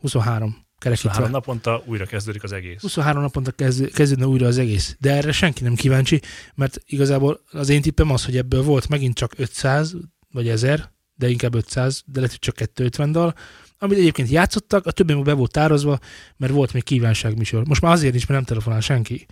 [0.00, 1.10] 23 kerekítve.
[1.10, 2.80] 23 naponta újra kezdődik az egész.
[2.80, 4.96] 23 naponta kezd, kezdődne újra az egész.
[5.00, 6.20] De erre senki nem kíváncsi,
[6.54, 9.94] mert igazából az én tippem az, hogy ebből volt megint csak 500
[10.32, 13.34] vagy 1000, de inkább 500, de lehet, hogy csak 250 dal,
[13.78, 15.98] amit egyébként játszottak, a többi be volt tározva,
[16.36, 17.66] mert volt még kívánságműsor.
[17.66, 19.26] Most már azért nincs, mert nem telefonál senki.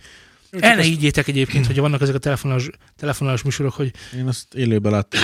[0.59, 4.91] El ne higgyétek egyébként, hogy vannak ezek a telefonálós, telefonálós műsorok, hogy Én azt élőben
[4.91, 5.21] láttam,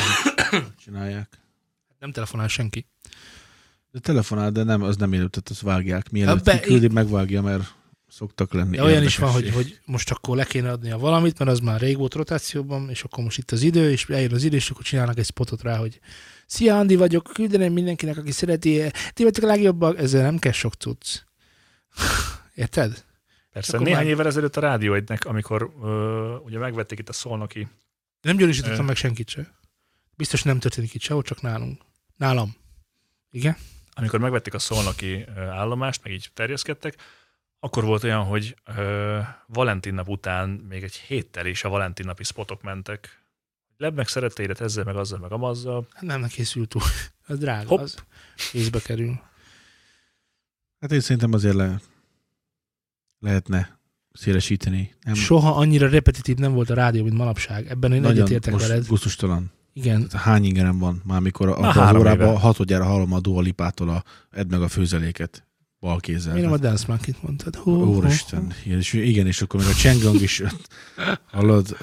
[0.50, 1.40] hogy csinálják.
[2.00, 2.86] nem telefonál senki.
[3.92, 6.10] De telefonál, de nem, az nem élő, tehát azt vágják.
[6.10, 7.74] Mielőtt be- kiküldi, megvágja, mert
[8.08, 8.76] szoktak lenni.
[8.76, 11.60] De olyan is van, hogy, hogy most akkor le kéne adni a valamit, mert az
[11.60, 14.70] már rég volt rotációban, és akkor most itt az idő, és eljön az idő, és
[14.70, 16.00] akkor csinálnak egy spotot rá, hogy
[16.46, 18.82] Szia, Andi vagyok, küldeném mindenkinek, aki szereti,
[19.14, 21.08] ti vagytok a legjobbak, ezzel nem kell sok cucc.
[22.56, 23.04] Érted?
[23.52, 27.68] Persze, néhány már- évvel ezelőtt a rádió egynek, amikor ö, ugye megvették itt a szolnoki,
[28.22, 28.88] Nem gyanúsítottam Ö.
[28.88, 29.54] meg senkit se.
[30.16, 31.82] Biztos nem történik itt sehol, csak nálunk.
[32.18, 32.56] Nálam.
[33.32, 33.58] Igen?
[33.94, 36.96] amikor megvették a szolnoki állomást, meg így terjeszkedtek,
[37.60, 42.24] akkor volt olyan, hogy ö, Valentin nap után még egy héttel is a Valentin napi
[42.24, 43.24] spotok mentek.
[43.78, 45.88] Lebb meg szeretteidet ezzel, meg azzal, meg amazzal.
[45.94, 46.82] Hát nem ne készül túl.
[47.28, 47.80] Az drága, Hopp.
[47.80, 47.98] az
[48.54, 49.22] észbe kerül.
[50.80, 51.80] Hát én szerintem azért le,
[53.20, 53.80] lehetne
[54.14, 54.94] szélesíteni.
[55.06, 57.68] Nem, Soha annyira repetitív nem volt a rádió, mint manapság.
[57.70, 58.88] Ebben én egyetértek veled.
[58.88, 59.52] gusztustalan.
[59.74, 60.08] Igen.
[60.08, 64.04] Tehát hány ingerem van már, mikor az három órában hatodjára hallom a Dua Lipától a
[64.32, 65.48] Edd meg a főzeléket
[65.80, 66.34] bal kézzel.
[66.34, 67.56] Miért nem a Dance Monkey-t mondtad?
[67.56, 68.54] Hú, Úristen.
[68.64, 68.72] hú.
[68.72, 70.44] És, igen, és akkor még a Csengong is
[71.32, 71.78] hallod,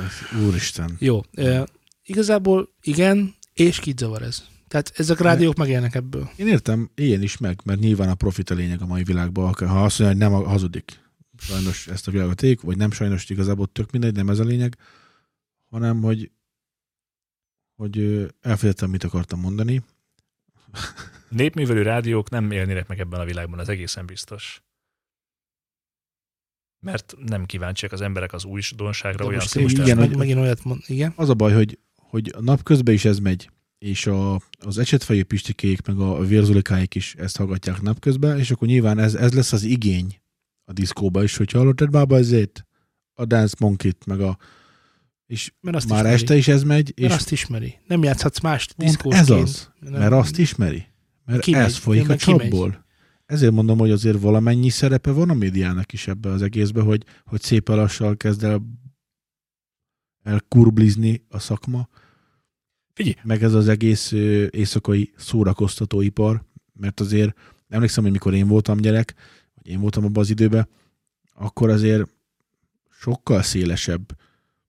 [0.46, 0.96] úristen.
[0.98, 1.20] Jó.
[1.32, 1.66] E,
[2.02, 4.42] igazából igen, és kit zavar ez.
[4.68, 6.30] Tehát ezek a rádiók megélnek ebből.
[6.36, 9.54] Én értem, ilyen is meg, mert nyilván a profit a lényeg a mai világban.
[9.54, 11.00] Ha azt mondja, hogy nem hazudik,
[11.38, 14.76] sajnos ezt a világot éljük, vagy nem sajnos, igazából tök mindegy, nem ez a lényeg,
[15.70, 16.30] hanem, hogy
[17.76, 17.98] hogy
[18.40, 19.82] elfelejtettem, mit akartam mondani.
[21.28, 24.62] Népművelő rádiók nem élnének meg ebben a világban, ez egészen biztos.
[26.80, 30.64] Mert nem kíváncsiak az emberek az újdonságra, olyan most, most igen, meg, hogy- megint olyat
[30.64, 31.12] mond, igen.
[31.16, 35.86] Az a baj, hogy, hogy a napközben is ez megy, és a, az ecsetfejű pistikék,
[35.86, 40.20] meg a vérzulikáik is ezt hallgatják napközben, és akkor nyilván ez, ez lesz az igény
[40.68, 42.66] a diszkóba is, hogy hallottad már ezért
[43.14, 44.38] a Dance Monkey-t, meg a
[45.26, 46.14] és Mert azt már ismeri.
[46.14, 47.78] este is ez megy, Mert és azt ismeri.
[47.86, 49.14] Nem játszhatsz más diszkósként.
[49.30, 50.86] ez az, Nem- mert azt ismeri.
[51.24, 52.40] Mert Kimegy, ez folyik a kimegy.
[52.40, 52.84] csapból.
[53.26, 57.40] Ezért mondom, hogy azért valamennyi szerepe van a médiának is ebbe az egészbe, hogy, hogy
[57.42, 58.62] szépen lassan kezd el
[60.22, 61.88] elkurblizni a szakma.
[62.92, 63.14] Figyelj.
[63.22, 64.12] Meg ez az egész
[64.50, 67.36] éjszakai szórakoztatóipar, mert azért
[67.68, 69.14] emlékszem, hogy mikor én voltam gyerek,
[69.66, 70.68] én voltam abban az időben,
[71.34, 72.08] akkor azért
[73.00, 74.16] sokkal szélesebb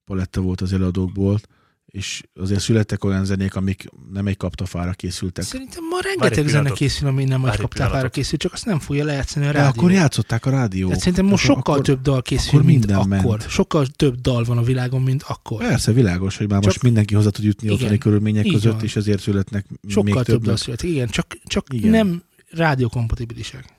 [0.06, 1.40] paletta volt az előadókból,
[1.86, 5.44] és azért születtek olyan zenék, amik nem egy kaptafára készültek.
[5.44, 8.12] Szerintem ma rengeteg zene készül, ami nem egy pillanatot.
[8.12, 9.70] készül, csak azt nem fogja lejátszani a De rádió.
[9.82, 10.86] akkor játszották a rádió.
[10.88, 13.10] Tehát szerintem most sokkal akkor- több dal készül, akkor mint minden akkor.
[13.38, 13.50] ment.
[13.50, 15.60] Sokkal több dal van a világon, mint akkor.
[15.60, 18.84] Persze, világos, hogy már Csak- most mindenki hozzá tud jutni Igen, otthoni körülmények között, van.
[18.84, 20.44] és ezért születnek Sokkal még több több.
[20.44, 20.90] dal születik.
[20.90, 21.90] Igen, csak, csak Igen.
[21.90, 23.76] nem rádiókompatibilisek.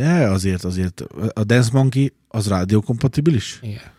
[0.00, 1.00] De azért, azért
[1.32, 3.58] a Dance Monkey az rádiókompatibilis?
[3.62, 3.98] Igen.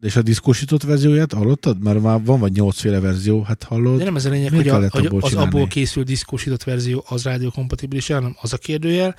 [0.00, 1.82] És a diszkósított verzióját hallottad?
[1.82, 3.98] Mert már van vagy nyolcféle verzió, hát hallod?
[3.98, 5.50] De nem ez a lényeg, hogy, a, hogy abból az csinálni?
[5.50, 9.14] abból készült diszkósított verzió az rádiókompatibilis, hanem az a kérdőjel,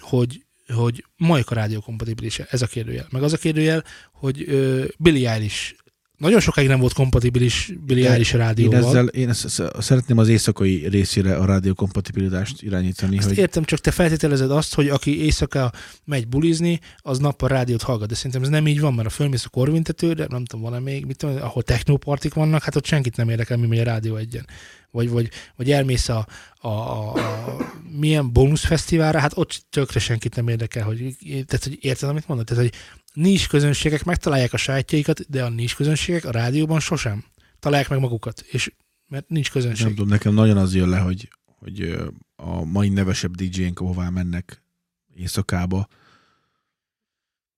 [0.00, 3.06] hogy hogy Majka rádiókompatibilis Ez a kérdőjel.
[3.10, 5.74] Meg az a kérdőjel, hogy ö, Billie Eilish
[6.20, 8.86] nagyon sokáig nem volt kompatibilis Eilish a Én rádióval.
[8.86, 13.78] ezzel, én ezt, ezt szeretném az éjszakai részére a rádiókompatibilitást irányítani, Azt hogy értem, csak
[13.78, 15.72] te feltételezed azt, hogy aki éjszaka
[16.04, 18.08] megy bulizni, az nappal rádiót hallgat.
[18.08, 21.06] De szerintem ez nem így van, mert a fölmész a korvintetőre, nem tudom, van-e még,
[21.06, 24.46] mit tudom, ahol technópartik vannak, hát ott senkit nem érdekel, mi megy a rádió egyen.
[24.90, 26.26] Vagy, vagy, vagy elmész a,
[26.60, 27.56] a, a, a
[27.98, 32.46] milyen bónuszfesztiválra, hát ott tökre senkit nem érdekel, hogy, tehát, hogy érted, amit mondod?
[32.46, 32.72] Tehát, hogy
[33.12, 37.24] nincs közönségek megtalálják a sajtjaikat, de a nincs közönségek a rádióban sosem.
[37.58, 38.72] Találják meg magukat, és
[39.06, 39.84] mert nincs közönség.
[39.84, 41.96] nem tudom, nekem nagyon az jön le, hogy, hogy
[42.36, 44.62] a mai nevesebb DJ-nk, ahová mennek
[45.14, 45.88] éjszakába,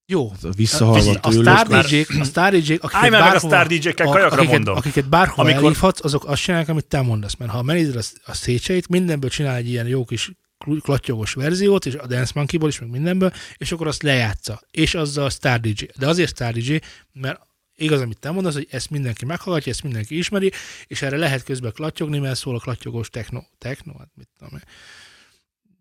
[0.06, 4.06] Jó, az a visszahallgató a Star DJ-k, a Star DJ-k, akiket a bárhova- Star DJ-kkel,
[4.06, 4.76] a- kajakra akiket, mondom.
[4.76, 5.64] Akiket bárhol Amikor- Amikor...
[5.64, 7.34] elhívhatsz, azok azt csinálják, amit te mondasz.
[7.36, 10.32] Mert ha megnézed a, a szécseit, mindenből csinál egy ilyen jó kis
[10.62, 14.62] kl- klattyogos verziót, és a Dance Monkey-ból is, meg mindenből, és akkor azt lejátsza.
[14.70, 15.85] És azzal Star DJ.
[15.98, 16.77] De azért Star DJ,
[17.12, 17.40] mert
[17.77, 20.53] igaz, amit te mondasz, hogy ezt mindenki meghallgatja, ezt mindenki ismeri,
[20.87, 23.42] és erre lehet közben klattyogni, mert szól a klattyogós techno.
[23.59, 23.98] Techno?
[23.98, 24.62] Hát mit tudom én.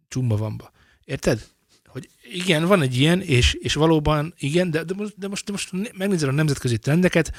[0.07, 0.71] Csumba vamba.
[1.03, 1.47] Érted?
[1.85, 5.51] Hogy igen, van egy ilyen, és, és valóban igen, de, de, most, de, most, de
[5.51, 7.35] most megnézed a nemzetközi trendeket,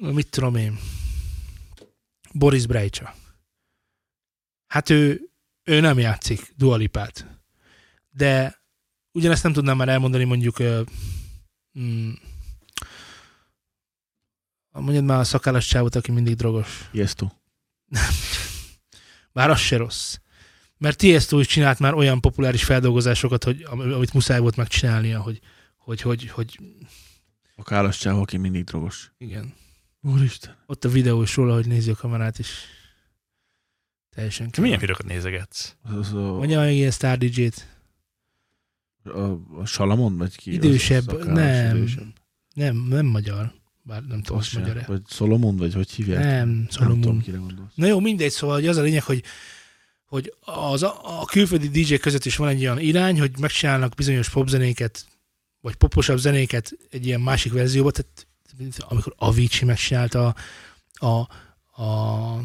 [0.00, 0.78] mit tudom én,
[2.32, 3.14] Boris Brejcsa.
[4.66, 5.20] Hát ő,
[5.64, 7.26] ő nem játszik dualipát.
[8.10, 8.62] De
[9.12, 10.82] ugyanezt nem tudnám már elmondani mondjuk ö,
[11.78, 12.10] mm,
[14.70, 16.88] mondjad már a szakállas csávot, aki mindig drogos.
[16.90, 17.28] Tiesto.
[19.32, 20.16] Bár az se rossz.
[20.78, 25.40] Mert Tiesto is csinált már olyan populáris feldolgozásokat, hogy, am- amit muszáj volt megcsinálnia, hogy,
[25.76, 26.58] hogy, hogy, hogy
[27.56, 29.12] A kálas csáv, aki mindig drogos.
[29.18, 29.54] igen.
[30.00, 30.56] Úristen.
[30.66, 32.48] Ott a videó is róla, hogy nézi a kamerát is.
[34.14, 35.74] Teljesen Te milyen videókat nézegetsz?
[35.82, 37.66] Az, a, Mondja meg ilyen Star DJ-t.
[39.04, 39.18] a,
[39.60, 40.52] a Salamon, vagy ki?
[40.52, 41.76] Idősebb, Az nem.
[41.76, 42.12] Idősebb.
[42.54, 43.52] Nem, nem magyar.
[43.82, 44.84] Bár nem tudom, hogy magyar.
[44.86, 46.22] Vagy Solomon, vagy hogy hívják?
[46.22, 47.20] Nem, Nem tudom, Solomon.
[47.20, 47.72] kire gondolsz.
[47.74, 49.22] Na jó, mindegy, szóval hogy az a lényeg, hogy
[50.04, 54.28] hogy az a, a külföldi DJ között is van egy olyan irány, hogy megcsinálnak bizonyos
[54.30, 55.06] popzenéket,
[55.60, 58.26] vagy poposabb zenéket egy ilyen másik verzióba, tehát
[58.78, 60.34] amikor Avicii megcsinálta
[60.94, 62.40] a, a, a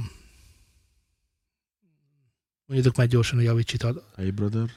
[2.70, 4.70] mondjátok már gyorsan, hogy Avicii-t ad Hey brother.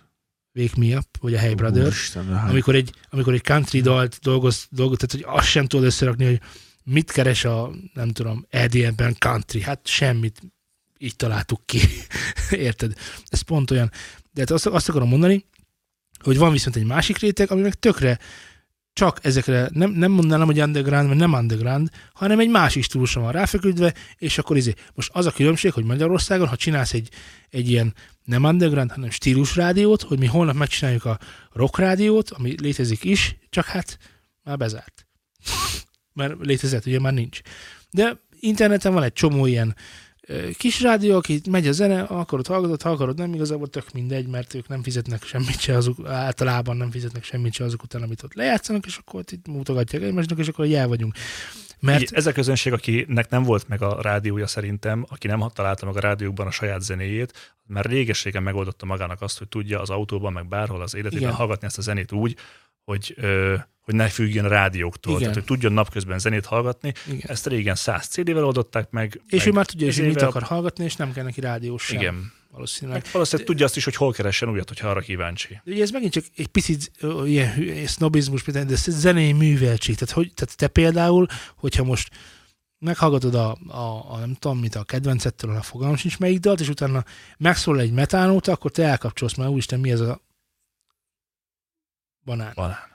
[0.55, 4.19] Wake Me Up, vagy a Hey Brother, Úristen, a amikor egy, amikor egy country dalt
[4.23, 6.41] dolgoz, dolgoz, tehát hogy azt sem tudod összerakni, hogy
[6.85, 10.41] mit keres a, nem tudom, EDM-ben country, hát semmit,
[10.99, 11.81] így találtuk ki.
[12.51, 12.95] Érted?
[13.29, 13.91] Ez pont olyan.
[14.33, 15.45] De hát azt, azt akarom mondani,
[16.19, 18.19] hogy van viszont egy másik réteg, ami meg tökre
[18.93, 23.33] csak ezekre, nem, nem mondanám, hogy underground, mert nem underground, hanem egy másik stílusra van
[23.33, 24.75] ráfeküdve, és akkor izé.
[24.95, 27.09] Most az a különbség, hogy Magyarországon, ha csinálsz egy,
[27.51, 31.19] egy ilyen nem underground, hanem stílus rádiót, hogy mi holnap megcsináljuk a
[31.53, 33.99] rock rádiót, ami létezik is, csak hát
[34.43, 35.07] már bezárt.
[36.15, 37.41] Mert létezett, ugye már nincs.
[37.91, 39.77] De interneten van egy csomó ilyen
[40.59, 44.55] kis rádió, aki megy a zene, akarod hallgatod, ha akarod nem, igazából tök mindegy, mert
[44.55, 48.35] ők nem fizetnek semmit se azok, általában nem fizetnek semmit se azok után, amit ott
[48.35, 51.15] lejátszanak, és akkor ott itt mutogatják egymásnak, és akkor jel vagyunk.
[51.81, 52.01] Mert...
[52.01, 55.97] Mert Ez a közönség, akinek nem volt meg a rádiója szerintem, aki nem találta meg
[55.97, 60.49] a rádiókban a saját zenéjét, már régességen megoldotta magának azt, hogy tudja az autóban, meg
[60.49, 61.35] bárhol az életében Igen.
[61.35, 62.37] hallgatni ezt a zenét úgy,
[62.85, 65.13] hogy, ö, hogy ne függjön a rádióktól.
[65.13, 65.23] Igen.
[65.23, 66.93] Tehát, hogy tudjon napközben zenét hallgatni.
[67.07, 67.21] igen.
[67.23, 69.21] Ezt régen 100 CD-vel oldották meg.
[69.29, 72.01] És meg ő már tudja, hogy mit akar hallgatni, és nem kell neki rádiós sem.
[72.01, 72.33] Igen.
[72.51, 73.03] Valószínűleg.
[73.03, 75.61] Meg valószínűleg tudja azt is, hogy hol keressen újat, hogyha arra kíváncsi.
[75.65, 79.95] De ugye ez megint csak egy picit ö, ilyen hű- sznobizmus, de ez zenei műveltség.
[79.95, 82.11] Tehát, hogy, tehát te például, hogyha most
[82.79, 86.69] meghallgatod a, a, a nem tudom mit, a kedvencettől, a fogalmam sincs melyik dalt, és
[86.69, 87.05] utána
[87.39, 90.21] megszól egy metánóta, akkor te elkapcsolsz, mert úristen, mi ez a
[92.25, 92.53] banán.
[92.55, 92.91] Banán.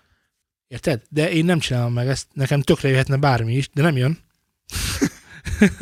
[0.68, 1.02] Érted?
[1.10, 4.18] De én nem csinálom meg ezt, nekem tökre jöhetne bármi is, de nem jön.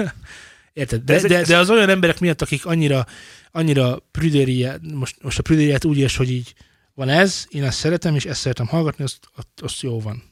[0.74, 1.04] Érted?
[1.04, 3.06] De De, ez de, de, ez- az olyan emberek miatt, akik annyira,
[3.52, 6.54] annyira prüdériát, most, most a prüdériát úgy érts, hogy így
[6.94, 9.20] van ez, én ezt szeretem, és ezt szeretem hallgatni, azt,
[9.56, 10.24] azt, jó van.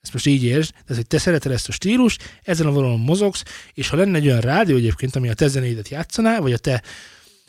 [0.00, 3.42] ezt most így értsd, tehát hogy te szereted ezt a stílust, ezen a vonalon mozogsz,
[3.74, 6.82] és ha lenne egy olyan rádió egyébként, ami a te zenédet játszaná, vagy a te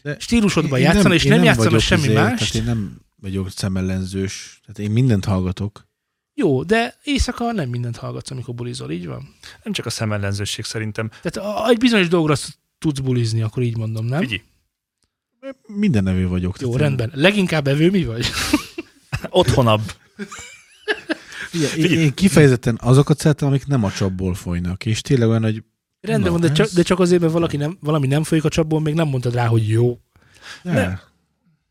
[0.01, 4.59] De stílusodban játszana, és én nem, játszana semmi izé, más, Tehát én nem vagyok szemellenzős,
[4.61, 5.87] tehát én mindent hallgatok.
[6.33, 9.35] jó, de éjszaka nem mindent hallgatsz, amikor bulizol, így van?
[9.63, 11.09] Nem csak a szemellenzőség szerintem.
[11.21, 12.35] Tehát egy bizonyos dolgra
[12.79, 14.19] tudsz bulizni, akkor így mondom, nem?
[14.19, 14.41] Figyelj,
[15.67, 16.59] Minden nevű vagyok.
[16.59, 17.19] Jó, Tehát én- rendben.
[17.21, 18.25] Leginkább evő mi vagy?
[19.29, 19.81] otthonabb.
[21.49, 25.63] Figyelj, én, én kifejezetten azokat szeretem, amik nem a csapból folynak, és tényleg olyan, hogy
[26.01, 28.43] Rendben Na, van, de ez- csak, de csak azért, mert valaki nem, valami nem folyik
[28.43, 29.99] a csapból, még nem mondtad rá, hogy jó.
[30.63, 30.97] ne,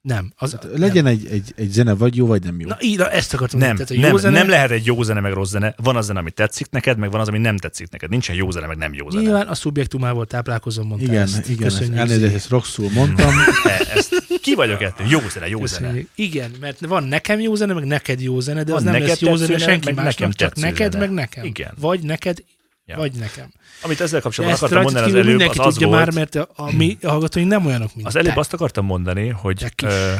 [0.06, 0.32] Nem.
[0.36, 2.68] Az, tehát legyen egy, egy, egy zene vagy jó, vagy nem jó.
[2.68, 3.76] Na, így, na, ezt akartam Nem.
[3.76, 5.74] Tehát nem, zene, nem lehet egy jó zene, meg rossz zene.
[5.76, 8.10] Van az zene, ami tetszik neked, meg van az, ami nem tetszik neked.
[8.10, 9.22] Nincsen jó zene, meg nem jó zene.
[9.22, 11.48] Nyilván a szubjektumával táplálkozom, mondtál igen, ezt.
[11.48, 12.36] igen, ezt, Köszönjük elnézést, szépen.
[12.36, 13.34] ezt rosszul mondtam.
[13.64, 15.06] E, ezt, ki vagyok ettől?
[15.06, 15.86] Jó zene, jó zene.
[15.86, 16.08] Köszönjük.
[16.14, 19.08] Igen, mert van nekem jó zene, meg neked jó zene, de Van az nem neked
[19.08, 21.04] lesz jó zene zene, senki másnak, nekem csak neked, zene.
[21.06, 21.44] meg nekem.
[21.44, 21.72] Igen.
[21.80, 22.42] Vagy neked,
[22.88, 22.96] Ja.
[22.96, 23.52] vagy nekem.
[23.82, 26.72] Amit ezzel kapcsolatban akartam mondani az előbb, az az tudja volt, már, mert a, a
[26.72, 28.40] mi hallgatóink nem olyanok, mint az előbb te.
[28.40, 30.14] azt akartam mondani, hogy ö,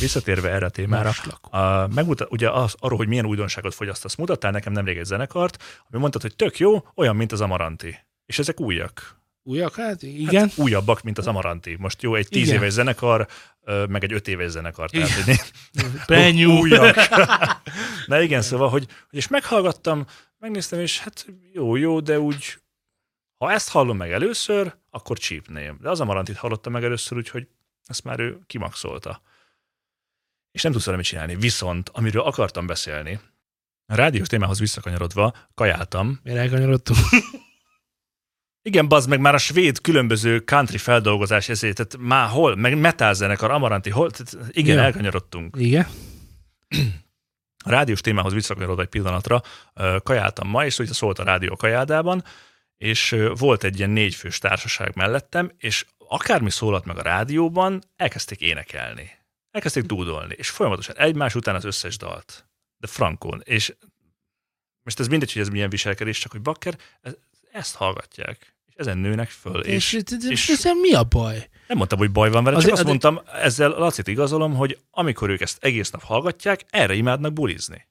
[0.00, 4.72] visszatérve erre a témára, a, megmutat, ugye az, arról, hogy milyen újdonságot fogyasztasz, mutattál nekem
[4.72, 7.98] nemrég egy zenekart, ami mondtad, hogy tök jó, olyan, mint az Amaranti.
[8.26, 9.20] És ezek újak.
[9.42, 10.48] Újak, hát igen.
[10.48, 11.76] Hát újabbak, mint az Amaranti.
[11.78, 12.54] Most jó, egy tíz Igen.
[12.54, 13.26] éves zenekar,
[13.88, 14.90] meg egy öt éves zenekar.
[14.90, 15.10] Tehát,
[16.06, 16.32] Igen.
[16.32, 16.96] hogy újak.
[18.06, 20.06] Na igen, szóval, hogy és meghallgattam,
[20.40, 22.58] megnéztem, és hát jó, jó, de úgy,
[23.38, 25.78] ha ezt hallom meg először, akkor csípném.
[25.80, 27.48] De az Amarantit hallottam meg először, úgyhogy
[27.86, 29.22] ezt már ő kimaxolta.
[30.52, 31.34] És nem tudsz vele mit csinálni.
[31.36, 33.20] Viszont, amiről akartam beszélni,
[33.86, 36.20] a rádiós témához visszakanyarodva, kajáltam.
[36.22, 36.98] Miért elkanyarodtunk?
[38.62, 43.14] Igen, bazd meg már a svéd különböző country feldolgozás ezért, tehát már hol, meg metal
[43.14, 44.82] zenekar, Amaranti, hol, tehát igen, Ja.
[44.82, 45.56] elkanyarodtunk.
[45.58, 45.86] Igen.
[47.64, 49.42] A rádiós témához visszakanyarodva egy pillanatra,
[50.02, 52.24] kajáltam ma, és ugye szólt a rádió kajádában,
[52.76, 59.10] és volt egy ilyen négyfős társaság mellettem, és akármi szólalt meg a rádióban, elkezdték énekelni.
[59.50, 62.48] Elkezdték dúdolni, és folyamatosan egymás után az összes dalt.
[62.76, 63.40] De frankon.
[63.44, 63.74] És
[64.82, 67.16] most ez mindegy, hogy ez milyen viselkedés, csak hogy bakker, ez,
[67.52, 68.54] ezt hallgatják.
[68.80, 69.60] Ezen nőnek föl.
[69.60, 71.48] És, És, és, és, ezzel mi a baj?
[71.68, 74.78] nem mondtam, hogy baj van vele, Azért- csak azt azért- mondtam, ezzel Lacit igazolom, hogy
[74.90, 77.86] amikor ők ezt egész nap hallgatják, erre imádnak bulizni.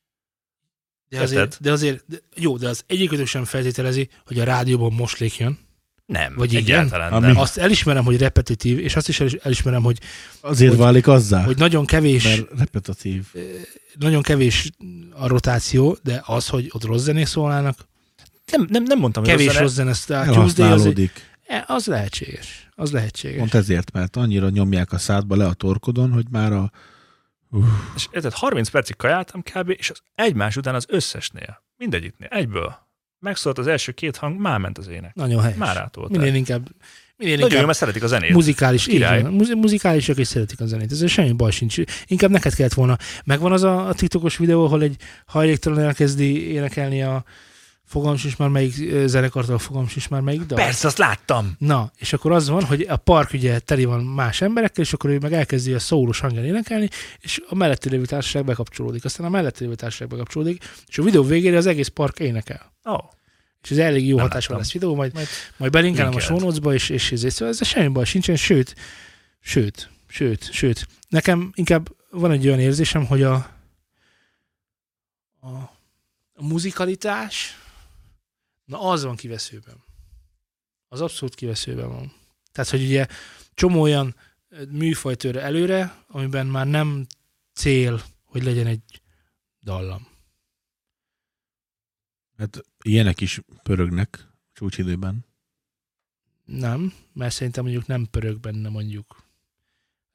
[1.09, 1.57] De azért, Érted?
[1.61, 5.59] de azért de, jó, de az egyikőtök sem feltételezi, hogy a rádióban moslék jön.
[6.05, 6.63] Nem, Vagy igen?
[6.63, 7.37] egyáltalán Ami- nem.
[7.37, 9.99] Azt elismerem, hogy repetitív, és azt is elis- elismerem, hogy,
[10.41, 13.25] Azért Hogy- válik azzá, hogy nagyon kevés, mert repetitív.
[13.99, 14.69] nagyon kevés
[15.11, 17.87] a rotáció, de az, hogy ott rossz zenék szólnának,
[18.51, 19.93] Nem, nem, nem mondtam, hogy kevés rossz zene.
[19.93, 21.11] Star Tuesday, az, egy-
[21.47, 22.69] e, az lehetséges.
[22.75, 23.37] Az lehetséges.
[23.37, 26.71] Pont ezért, mert annyira nyomják a szádba le a torkodon, hogy már a...
[27.51, 29.69] Uh, És érted, 30 percig kajáltam kb.
[29.69, 32.75] és az egymás után az összesnél, mindegyiknél, egyből.
[33.19, 35.15] Megszólt az első két hang, már ment az ének.
[35.15, 35.57] Nagyon helyes.
[35.57, 36.17] Már átolták.
[36.17, 36.67] Minél inkább,
[37.17, 38.31] minél Nagyon jó, mert szeretik a zenét.
[38.33, 39.21] muzikális, így Király.
[39.21, 40.91] van, muzi- muzikálisak és szeretik a zenét.
[40.91, 41.77] Ez semmi baj sincs.
[42.05, 42.97] Inkább neked kellett volna.
[43.25, 47.23] Megvan az a, a TikTokos videó, ahol egy hajléktalan elkezdi énekelni a
[47.89, 48.73] fogams is már melyik
[49.05, 50.57] zenekartól a fogams is már melyik dal.
[50.57, 51.55] Persze, azt láttam.
[51.57, 55.09] Na, és akkor az van, hogy a park ugye teli van más emberekkel, és akkor
[55.09, 59.05] ő meg elkezdi a szólós hangján énekelni, és a melletti lévő társaság bekapcsolódik.
[59.05, 62.73] Aztán a melletti lévő társaság bekapcsolódik, és a videó végére az egész park énekel.
[62.83, 63.03] Oh,
[63.63, 67.11] És ez elég jó hatású lesz videó, majd, Majd majd belinkelem a show és, és,
[67.11, 68.75] és, szóval ez semmi baj sincsen, sőt,
[69.39, 70.87] sőt, sőt, sőt.
[71.07, 73.33] Nekem inkább van egy olyan érzésem, hogy a,
[75.39, 75.47] a,
[76.33, 77.57] a muzikalitás,
[78.69, 79.83] na az van kiveszőben.
[80.87, 82.13] Az abszolút kiveszőben van.
[82.51, 83.07] Tehát, hogy ugye
[83.53, 84.15] csomó olyan
[84.69, 87.05] műfaj tör előre, amiben már nem
[87.53, 89.01] cél, hogy legyen egy
[89.61, 90.07] dallam.
[92.37, 95.25] hát ilyenek is pörögnek csúcsidőben.
[96.45, 99.27] Nem, mert szerintem mondjuk nem pörög benne mondjuk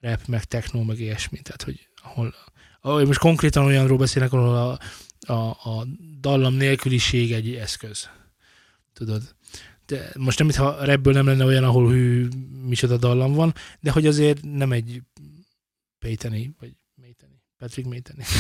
[0.01, 1.41] rap, meg techno, meg ilyesmi.
[1.41, 2.35] Tehát, hogy ahol,
[2.81, 4.79] ahol most konkrétan olyanról beszélek, ahol a,
[5.33, 5.87] a, a
[6.21, 8.09] dallam nélküliség egy eszköz.
[8.95, 9.23] Tudod?
[9.87, 12.29] De most nem, mintha rapből nem lenne olyan, ahol hű,
[12.67, 15.03] micsoda dallam van, de hogy azért nem egy
[15.99, 18.25] Payteni, vagy Mayteni, Patrick Mayteni.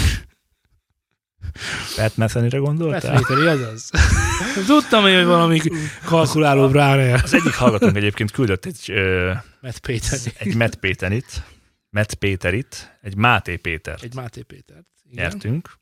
[1.96, 3.12] Pat Metheny-re Pat gondoltál?
[3.12, 3.90] Mayteni, az az.
[4.66, 5.60] Tudtam, hogy valami
[6.04, 10.32] kalkuláló Brian, Az egyik hallgatónk egyébként küldött egy, ö, Matt Payteni.
[10.38, 11.42] egy Matt Péterit,
[11.90, 14.86] Matt Péterit, egy Máté Péter Egy Máté Pétert.
[15.10, 15.24] Igen.
[15.30, 15.78] nyertünk.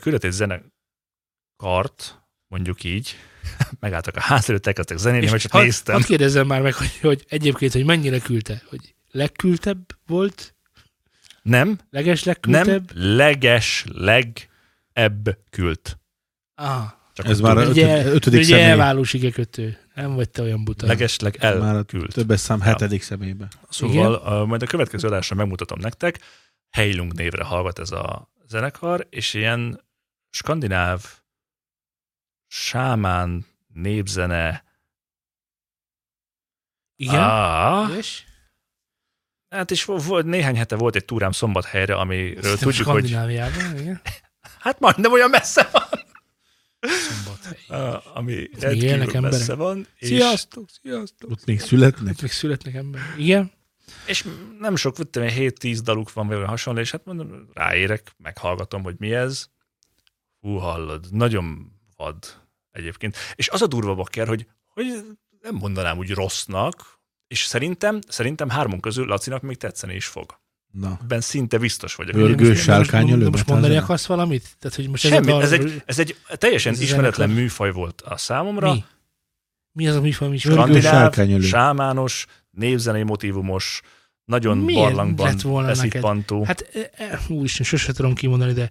[0.00, 3.16] Küldött egy zenekart, mondjuk így,
[3.80, 5.94] megálltak a ház előtt, elkezdtek zenélni, majd csak hadd- néztem.
[5.94, 8.62] Hadd kérdezzem már meg, hogy, hogy egyébként, hogy mennyire küldte?
[8.68, 10.54] Hogy legküldtebb volt?
[11.42, 12.90] Nem, Leges nem, legküldtebb?
[12.98, 15.80] leges, legebb küld.
[16.54, 16.82] Ah,
[17.14, 18.64] Csak Ez már a tudod, Ugye, ötöd- ötödik ugye személy.
[18.70, 19.78] elválós igekötő.
[19.94, 20.86] Nem vagy te olyan buta.
[20.86, 22.12] legesleg Már a elküld.
[22.12, 23.48] többes szám hetedik személybe.
[23.70, 26.18] Szóval a, majd a következő adásra megmutatom nektek.
[26.70, 29.80] Heilung névre hallgat ez a zenekar, és ilyen
[30.30, 31.04] skandináv
[32.52, 34.64] sámán népzene.
[36.96, 37.22] Igen?
[37.22, 38.24] Ah, És?
[39.48, 43.78] hát és vo- volt, néhány hete volt egy túrám szombathelyre, amiről Szerintem tudjuk, hogy Skandináviában,
[43.78, 44.00] igen.
[44.64, 45.82] hát majdnem olyan messze van,
[46.80, 47.58] Szombathely.
[47.68, 49.30] ah, ami élnek rendkívül emberek.
[49.30, 49.86] messze van.
[49.98, 51.30] És, Sziasztok, sziasztok.
[51.30, 52.12] Ott még születnek.
[52.14, 53.14] Itt még születnek emberek.
[53.16, 53.52] Igen?
[54.06, 54.26] és
[54.58, 59.14] nem sok, én, 7-10 daluk van, vagy hasonló, és hát mondom, ráérek, meghallgatom, hogy mi
[59.14, 59.46] ez.
[60.40, 62.41] Hú, hallod, nagyon vad
[62.72, 63.16] egyébként.
[63.34, 64.86] És az a durva bakker, hogy, hogy
[65.42, 70.40] nem mondanám úgy rossznak, és szerintem, szerintem hármunk közül Lacinak még tetszeni is fog.
[70.72, 70.98] Na.
[71.02, 72.38] Ebben szinte biztos vagyok.
[72.38, 74.56] Most- sárkány most, elő, most mert mondani akarsz valamit?
[74.58, 77.42] Tehát, hogy most Semmi, a dal- ez egy, ez egy teljesen Ez ismeretlen zenekar.
[77.42, 78.72] műfaj volt a számomra.
[78.72, 78.84] Mi?
[79.72, 81.12] Mi az a műfaj, mi Skandináv,
[81.42, 83.80] sámános, névzenei motivumos,
[84.24, 85.82] nagyon Miért barlangban lett volna neked?
[85.82, 86.44] beszippantó.
[86.44, 88.70] Hát, e, e, úristen, sose tudom kimondani, de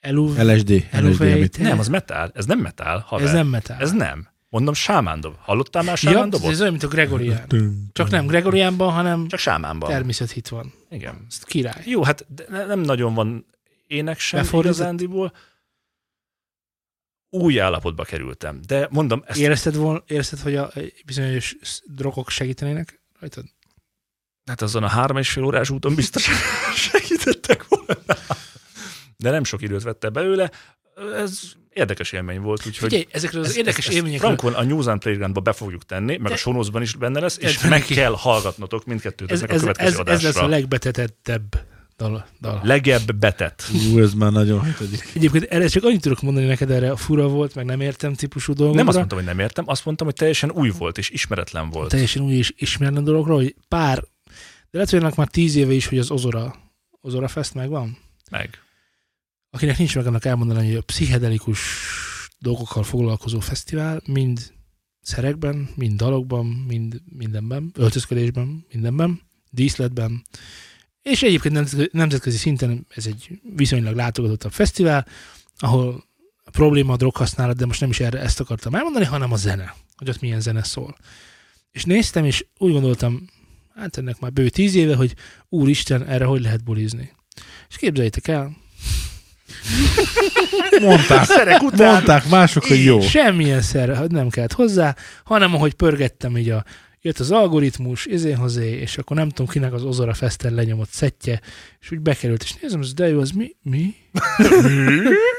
[0.00, 0.88] elu, LSD.
[0.92, 2.30] LSD, Nem, az metál.
[2.34, 3.26] Ez nem metál, haver.
[3.26, 3.76] ez nem metal.
[3.78, 4.28] Ez nem.
[4.48, 5.34] Mondom, sámándob.
[5.40, 6.50] Hallottál már ja, sámándobot?
[6.50, 7.46] ez olyan, mint a Gregorián.
[7.92, 9.88] Csak nem Gregoriánban, hanem Csak sámánban.
[9.88, 10.72] természethit van.
[10.90, 11.26] Igen.
[11.28, 11.82] Ez király.
[11.84, 13.46] Jó, hát nem nagyon van
[13.86, 14.76] ének sem Befordított?
[14.76, 15.32] igazándiból.
[17.30, 18.60] Új állapotba kerültem.
[18.66, 20.72] De mondom, ezt Érezted, volna, érezted, hogy a
[21.06, 23.44] bizonyos drogok segítenének rajtad?
[24.46, 26.28] hát azon a három és fél órás úton biztos
[26.74, 27.94] segítettek volna.
[29.16, 30.50] De nem sok időt vette belőle.
[31.16, 31.40] Ez
[31.72, 34.36] érdekes élmény volt, úgyhogy Figyelj, ezekről az érdekes élményekről...
[34.36, 37.38] Frankon a New Zealand Playgroundba be fogjuk tenni, meg De- a sonózban is benne lesz,
[37.40, 40.26] és Ez meg kell hallgatnotok mindkettőt ez, a ez, következő ez, ez adásra.
[40.28, 41.64] lesz a legbetetettebb
[41.96, 42.26] dal.
[42.40, 42.60] dal.
[42.64, 43.62] Legebb betett.
[43.92, 45.10] Ú, ez már nagyon hatodik.
[45.14, 48.52] Egyébként erre csak annyit tudok mondani neked, erre a fura volt, meg nem értem típusú
[48.52, 48.78] dolgokra.
[48.78, 51.88] Nem azt mondtam, hogy nem értem, azt mondtam, hogy teljesen új volt és ismeretlen volt.
[51.90, 53.98] teljesen új és ismeretlen dologról, hogy pár,
[54.70, 56.54] de lehet, hogy ennek már tíz éve is, hogy az Ozora,
[57.00, 57.98] Ozora Fest megvan.
[58.30, 58.58] Meg.
[59.56, 61.60] Akinek nincs meg annak elmondani, hogy a pszichedelikus
[62.38, 64.52] dolgokkal foglalkozó fesztivál mind
[65.00, 70.24] szerekben, mind dalokban, mind mindenben, öltözködésben, mindenben, díszletben,
[71.02, 75.06] és egyébként nemzetközi- szinten ez egy viszonylag látogatottabb fesztivál,
[75.58, 76.04] ahol
[76.44, 79.74] a probléma a droghasználat, de most nem is erre ezt akartam elmondani, hanem a zene,
[79.96, 80.96] hogy ott milyen zene szól.
[81.70, 83.30] És néztem, és úgy gondoltam,
[83.74, 85.14] hát ennek már bő tíz éve, hogy
[85.48, 87.12] úristen, erre hogy lehet bulizni.
[87.68, 88.64] És képzeljétek el,
[90.80, 93.00] Mondták, Szerek után mondták mások, hogy jó.
[93.00, 96.64] Semmilyen szer nem kellett hozzá, hanem ahogy pörgettem így a
[97.00, 101.40] jött az algoritmus, izén hozé, és akkor nem tudom kinek az Ozora Festen lenyomott szettje,
[101.80, 103.56] és úgy bekerült, és nézem, ez de jó, az mi?
[103.62, 103.94] Mi?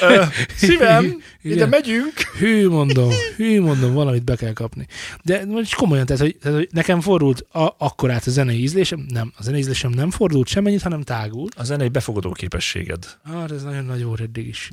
[0.00, 0.22] Ö,
[0.56, 1.04] Szívem,
[1.42, 1.68] ide Igen.
[1.68, 2.12] megyünk.
[2.38, 4.86] Hű, mondom, hű, mondom, valamit be kell kapni.
[5.22, 9.06] De most komolyan, tehát, hogy, tehát, hogy nekem fordult a, akkor át a zenei ízlésem,
[9.08, 11.54] nem, a zenei ízlésem nem fordult semmennyit, hanem tágult.
[11.54, 13.18] A zenei befogadó képességed.
[13.24, 14.68] Ah, ez nagyon nagy óra eddig is.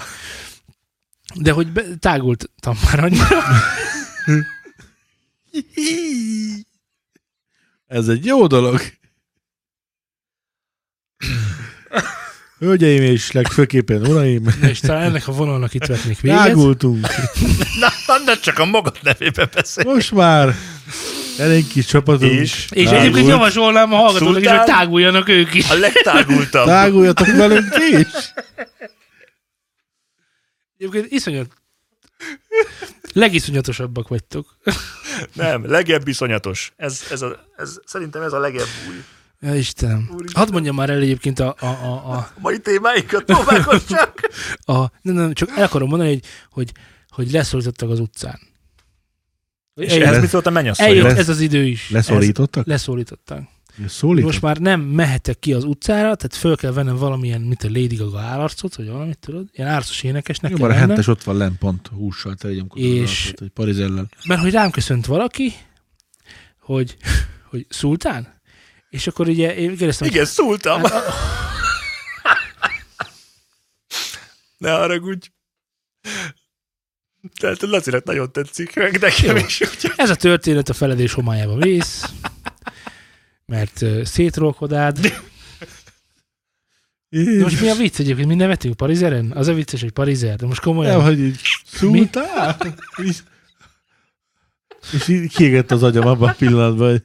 [1.35, 3.43] De hogy be, tágultam már annyira,
[7.87, 8.79] Ez egy jó dolog.
[12.59, 16.37] Hölgyeim és legfőképpen uraim, és talán ennek a vonalnak itt vetnék véget.
[16.37, 17.07] rágultunk.
[17.79, 19.93] Na, na, ne csak a magad nevében beszélj.
[19.93, 20.55] Most már
[21.37, 22.31] elég kis csapatunk.
[22.31, 22.67] És?
[22.71, 23.01] És Tágult.
[23.01, 25.69] egyébként javasolnám a hallgatónak is, hogy táguljanak ők is.
[25.69, 26.65] A legtágultabb.
[26.65, 28.33] Táguljatok velünk is.
[30.77, 31.51] Egyébként iszonyat...
[33.13, 34.57] Legiszonyatosabbak vagytok.
[35.33, 36.73] Nem, legebb iszonyatos.
[36.75, 39.03] Ez, ez, a, ez, szerintem ez a legebb új.
[39.39, 40.09] Ja, Istenem.
[40.13, 40.41] Úristen.
[40.43, 44.29] Hadd mondjam már el egyébként a, a, a, a, A mai témáinkat próbálkozz csak.
[44.77, 46.71] a nem, nem, csak el akarom mondani, hogy, hogy,
[47.09, 48.39] hogy leszorítottak az utcán.
[49.75, 50.85] És Eljött- ehhez mit szólt a mennyasszony?
[50.87, 51.89] Eljött lesz- ez az idő is.
[51.89, 52.63] Leszorítottak?
[52.65, 53.43] Ez, leszorítottak.
[53.87, 54.25] Szólított?
[54.25, 57.95] Most már nem mehetek ki az utcára, tehát föl kell vennem valamilyen, mint a Lady
[57.95, 59.47] Gaga állarcot, vagy valamit, tudod?
[59.53, 62.63] Ilyen árcos énekesnek Jó, kell már a hentes ott van lent pont hússal, te egy
[62.73, 64.09] És- hogy parizellel.
[64.27, 65.53] mert hogy rám köszönt valaki,
[66.59, 66.97] hogy,
[67.49, 68.36] hogy szultán,
[68.89, 70.81] és akkor ugye én kérdeztem, Igen, szóltam.
[70.81, 71.03] hogy, hát,
[74.57, 75.27] Ne haragudj.
[77.39, 79.45] Tehát Lacinak nagyon tetszik, meg nekem Jó.
[79.45, 79.61] is.
[79.61, 82.03] Úgyhogy ez a történet a feledés homályába vész,
[83.45, 84.99] mert uh, szétrolkodád.
[87.09, 88.27] De most mi a vicc egyébként?
[88.27, 89.31] Mi nevetünk Parizeren?
[89.31, 90.95] Az a vicces, hogy Parizer, de most komolyan.
[90.97, 92.57] Nem, hogy így szúrtál?
[92.95, 93.23] És-
[94.93, 97.03] És így kiégett az agyam abban a pillanatban, hogy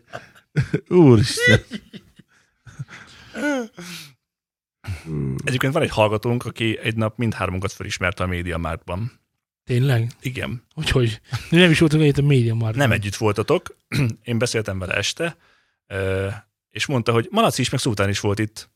[0.89, 1.61] úristen.
[5.45, 9.21] Egyébként van egy hallgatónk, aki egy nap mindhármunkat felismerte a média márkban.
[9.65, 10.13] Tényleg?
[10.21, 10.63] Igen.
[10.75, 12.77] Úgyhogy mi nem is voltunk együtt a Media Markt.
[12.77, 13.77] Nem együtt voltatok.
[14.23, 15.37] Én beszéltem vele este,
[16.71, 18.71] és mondta, hogy Malaci is, meg Szultán is volt itt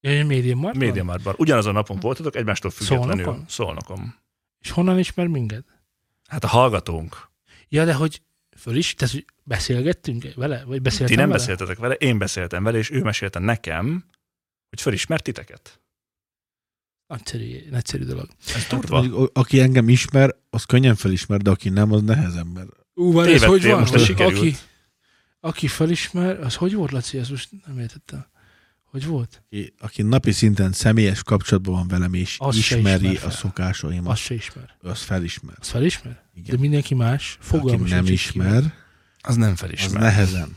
[0.00, 0.78] Ja, Media Markt?
[0.78, 1.34] Média Martban.
[1.38, 3.14] Ugyanazon napon voltatok, egymástól függetlenül.
[3.14, 3.44] Szolnokon?
[3.48, 4.14] Szolnokon.
[4.58, 5.64] És honnan ismer minket?
[6.28, 7.30] Hát a hallgatónk.
[7.68, 8.22] Ja, de hogy
[8.58, 10.64] föl is, tehát hogy beszélgettünk vele?
[10.64, 11.38] Vagy beszéltem Ti nem vele?
[11.38, 14.04] beszéltetek vele, én beszéltem vele, és ő mesélte nekem,
[14.68, 15.80] hogy felismert titeket.
[17.06, 18.28] Nagyszerű, nagyszerű dolog.
[18.54, 19.00] Ez durva.
[19.00, 22.66] Mondjuk, a- aki engem ismer, az könnyen felismer, de aki nem, az nehezember.
[22.94, 23.80] Ú, várj, ez hogy van?
[23.80, 24.20] most.
[24.20, 24.54] Aki,
[25.40, 27.18] aki felismer, az hogy volt, Laci?
[27.18, 28.26] Ezt most nem értettem.
[28.90, 29.42] Hogy volt?
[29.46, 33.28] Aki, aki napi szinten személyes kapcsolatban van velem, és Az ismeri ismer fel.
[33.28, 34.76] a szokásaimat, Azt se ismer.
[34.80, 35.54] az felismer.
[35.60, 36.22] Az felismer?
[36.34, 36.54] Igen.
[36.54, 37.36] De mindenki más.
[37.40, 38.74] Aki Fogalmas nem sincs, ismer,
[39.20, 40.00] Az nem az felismer.
[40.00, 40.54] nehezen.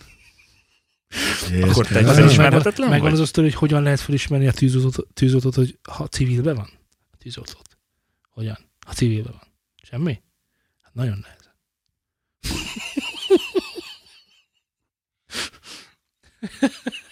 [1.61, 2.17] Akkor te Érted?
[2.29, 3.11] egy Megvan, vagy?
[3.13, 6.69] az a sztori, hogy hogyan lehet felismerni a tűzoltót, tűzoltót hogy ha civilben van?
[7.11, 7.77] A tűzoltót.
[8.29, 8.57] Hogyan?
[8.85, 9.47] Ha civilben van.
[9.83, 10.21] Semmi?
[10.81, 11.39] Hát nagyon nehezen.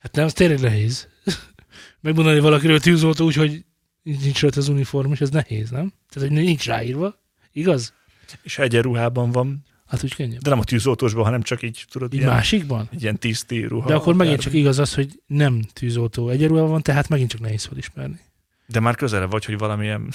[0.00, 1.08] hát nem, az tényleg nehéz.
[2.00, 3.64] Megmondani valakiről tűzoltó úgy, hogy
[4.02, 5.92] nincs rajta az uniform, és ez nehéz, nem?
[6.08, 7.20] Tehát, hogy nincs ráírva.
[7.52, 7.94] Igaz?
[8.42, 10.40] És egyenruhában van, Hát úgy könnyebb.
[10.40, 12.88] de nem a tűzoltósban, hanem csak így, tudod, Így ilyen, másikban?
[12.92, 13.88] egy ilyen tiszti ruha.
[13.88, 17.64] De akkor megint csak igaz az, hogy nem tűzoltó egyenruhában van, tehát megint csak nehéz
[17.64, 18.20] felismerni.
[18.66, 20.08] De már közele vagy, hogy valamilyen...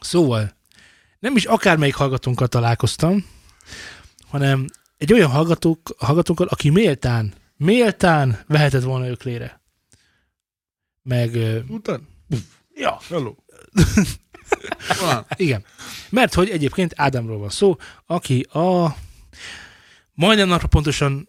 [0.00, 0.52] Szóval,
[1.18, 3.26] nem is akármelyik hallgatónkkal találkoztam,
[4.28, 9.60] hanem egy olyan hallgatók, hallgatókkal, aki méltán, méltán vehetett volna öklére.
[11.02, 11.36] Meg,
[11.68, 12.08] Után?
[12.74, 13.34] ja, Hello.
[15.36, 15.64] igen.
[16.10, 18.96] Mert hogy egyébként Ádámról van szó, aki a
[20.12, 21.28] majdnem napra pontosan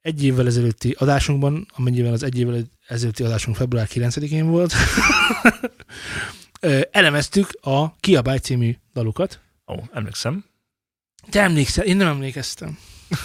[0.00, 4.72] egy évvel ezelőtti adásunkban, amennyiben az egy évvel ezelőtti adásunk február 9-én volt,
[6.90, 9.40] elemeztük a Kiabály című dalukat.
[9.66, 10.44] Ó, emlékszem.
[11.30, 11.84] Te emlékszel?
[11.84, 12.78] Én nem emlékeztem.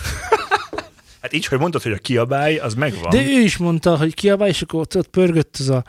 [1.27, 3.09] Hát így, hogy mondtad, hogy a kiabály, az megvan.
[3.09, 5.83] De ő is mondta, hogy kiabálj, és akkor ott, ott pörgött az a...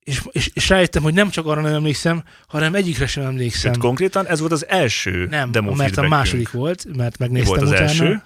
[0.00, 3.72] És, és, és rájöttem, hogy nem csak arra nem emlékszem, hanem egyikre sem emlékszem.
[3.72, 7.48] Sőt, konkrétan ez volt az első nem, demo mert a második volt, mert Mi megnéztem
[7.48, 7.88] volt az utána.
[7.88, 8.22] első?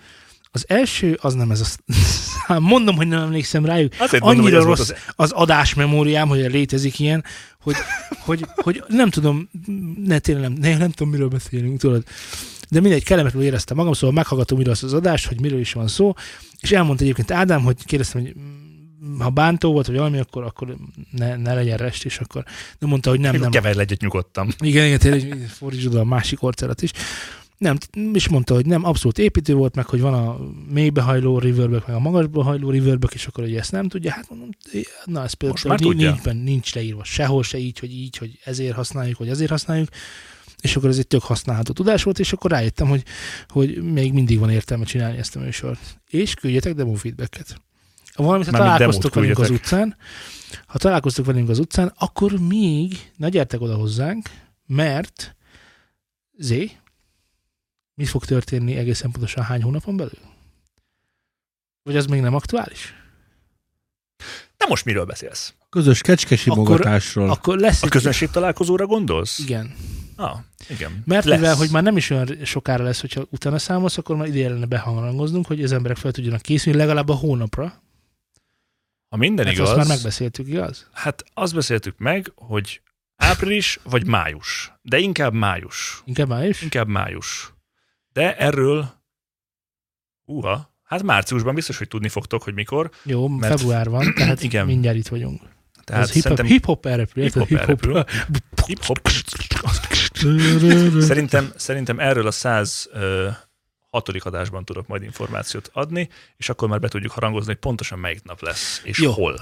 [0.50, 2.62] Az első, az nem ez a szám.
[2.72, 3.92] Mondom, hogy nem emlékszem rájuk.
[3.98, 4.94] Azért mondom, Annyira volt rossz az...
[5.16, 7.24] az adásmemóriám, hogy létezik ilyen,
[7.60, 7.76] hogy,
[8.18, 9.48] hogy, hogy nem tudom,
[10.04, 12.04] ne, tényleg nem, ne, nem tudom, miről beszélünk, tudod.
[12.70, 16.14] De mindegy, kellemetlenül éreztem magam, szóval meghallgatom miről az adást, hogy miről is van szó,
[16.60, 20.76] és elmondta egyébként Ádám, hogy kérdeztem, hogy mm, ha bántó volt, vagy valami, akkor, akkor
[21.10, 22.44] ne, ne legyen rest, és akkor
[22.78, 24.54] nem mondta, hogy nem, nem, Keverj egyet nyugodtan.
[24.60, 26.90] igen, igen, tényleg fordítsd oda a másik orcelat is.
[27.58, 27.76] Nem,
[28.12, 30.38] és mondta, hogy nem, abszolút építő volt, meg hogy van a
[30.72, 34.10] mélybehajló reverbök, meg a magasbehajló reverbök, és akkor ugye ezt nem tudja.
[34.10, 34.48] Hát mondom,
[35.04, 36.10] na ez például már nincs, tudja.
[36.10, 39.88] nincs, nincs leírva sehol se így, hogy így, hogy ezért használjuk, vagy ezért használjuk.
[40.60, 43.02] És akkor ez egy tök használható tudás volt, és akkor rájöttem, hogy,
[43.48, 46.00] hogy még mindig van értelme csinálni ezt a műsort.
[46.08, 47.60] És küldjetek demo feedbacket.
[48.14, 49.96] Ha Mármint találkoztok velünk az utcán,
[50.66, 54.30] ha találkoztok velünk az utcán, akkor még ne gyertek oda hozzánk,
[54.66, 55.36] mert
[56.38, 56.70] Zé,
[57.98, 60.18] mi fog történni egészen pontosan hány hónapon belül?
[61.82, 62.94] Vagy az még nem aktuális?
[64.56, 65.54] De most miről beszélsz?
[65.68, 67.30] Közös kecskesimogatásról.
[67.30, 69.38] Akkor lesz A közönség találkozóra gondolsz?
[69.38, 69.74] Igen.
[70.16, 70.38] Ah,
[70.68, 71.02] igen.
[71.04, 71.38] Mert Lesz.
[71.38, 74.66] mivel, hogy már nem is olyan sokára lesz, hogyha utána számolsz, akkor már ide lenne
[74.66, 77.82] behangoznunk, hogy az emberek fel tudjanak készülni legalább a hónapra.
[79.08, 80.88] Ha minden Mert igaz, azt már megbeszéltük, igaz?
[80.92, 82.80] hát azt beszéltük meg, hogy
[83.16, 84.72] április vagy május.
[84.82, 86.02] De inkább május.
[86.04, 86.62] Inkább már is?
[86.62, 87.52] Inkább május.
[88.12, 88.90] De erről,
[90.24, 92.90] uha, hát márciusban biztos, hogy tudni fogtok, hogy mikor.
[93.02, 94.66] Jó, Mert- február van, tehát Igen.
[94.66, 95.38] mindjárt itt vagyunk.
[95.40, 97.22] Tehát Tehát hip-hop, szerintem hip-hop elrepül?
[97.22, 98.04] Hip-hop elrepül.
[98.66, 99.08] hip-hop.
[101.00, 103.38] Szerintem, szerintem erről a 106.
[104.18, 108.40] adásban tudok majd információt adni, és akkor már be tudjuk harangozni, hogy pontosan melyik nap
[108.42, 109.12] lesz, és Jó.
[109.12, 109.38] hol.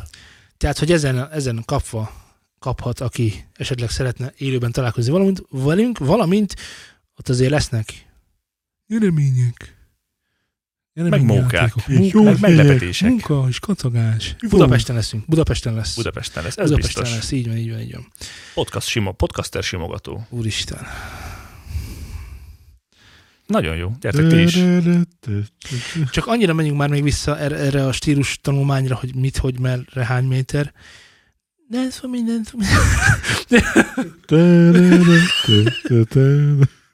[0.56, 2.24] Tehát, hogy ezen, ezen kapva
[2.58, 6.54] kaphat, aki esetleg szeretne élőben találkozni valamint, velünk, valamint
[7.16, 8.05] ott azért lesznek
[8.86, 9.74] nyeremények.
[10.92, 11.74] Meg mókák.
[11.86, 13.08] Meg meglepetések.
[13.08, 14.36] munka és kacagás.
[14.48, 15.24] Budapesten leszünk.
[15.26, 15.96] Budapesten lesz.
[15.96, 17.18] Budapesten lesz, ez Budapesten biztos.
[17.18, 18.12] lesz, így van, így van, így van.
[18.54, 20.26] Podcast simo, podcaster simogató.
[20.30, 20.86] Úristen.
[23.46, 24.58] Nagyon jó, gyertek ti is.
[26.10, 30.04] Csak annyira menjünk már még vissza erre, erre a stílus tanulmányra, hogy mit, hogy, merre,
[30.04, 30.72] hány méter.
[31.68, 32.46] De ez van minden.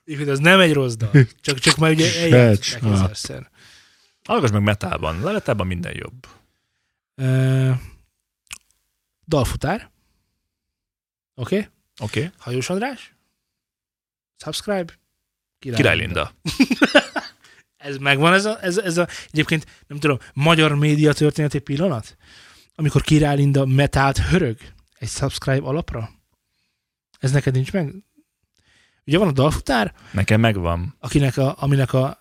[0.04, 1.10] Így, az nem egy rossz dal.
[1.40, 2.92] Csak, csak már ugye eljátszották Catch up.
[2.92, 3.50] ezerszer.
[4.24, 5.20] Hallgass meg metában.
[5.20, 6.26] Levetában minden jobb.
[7.14, 7.70] Ö,
[9.26, 9.90] dalfutár.
[11.34, 11.56] Oké?
[11.56, 11.68] Okay?
[12.00, 12.18] Oké.
[12.18, 12.32] Okay.
[12.38, 13.14] Hajós András,
[14.36, 14.92] subscribe,
[15.58, 16.34] Király, Király Linda.
[17.76, 22.16] Ez megvan, ez a, ez, ez a, egyébként, nem tudom, magyar média történeti pillanat?
[22.74, 24.58] Amikor Király Linda metált hörög
[24.98, 26.10] egy subscribe alapra?
[27.18, 27.94] Ez neked nincs meg?
[29.06, 30.94] Ugye van a dalfutár, Nekem megvan.
[31.00, 32.20] akinek a, aminek a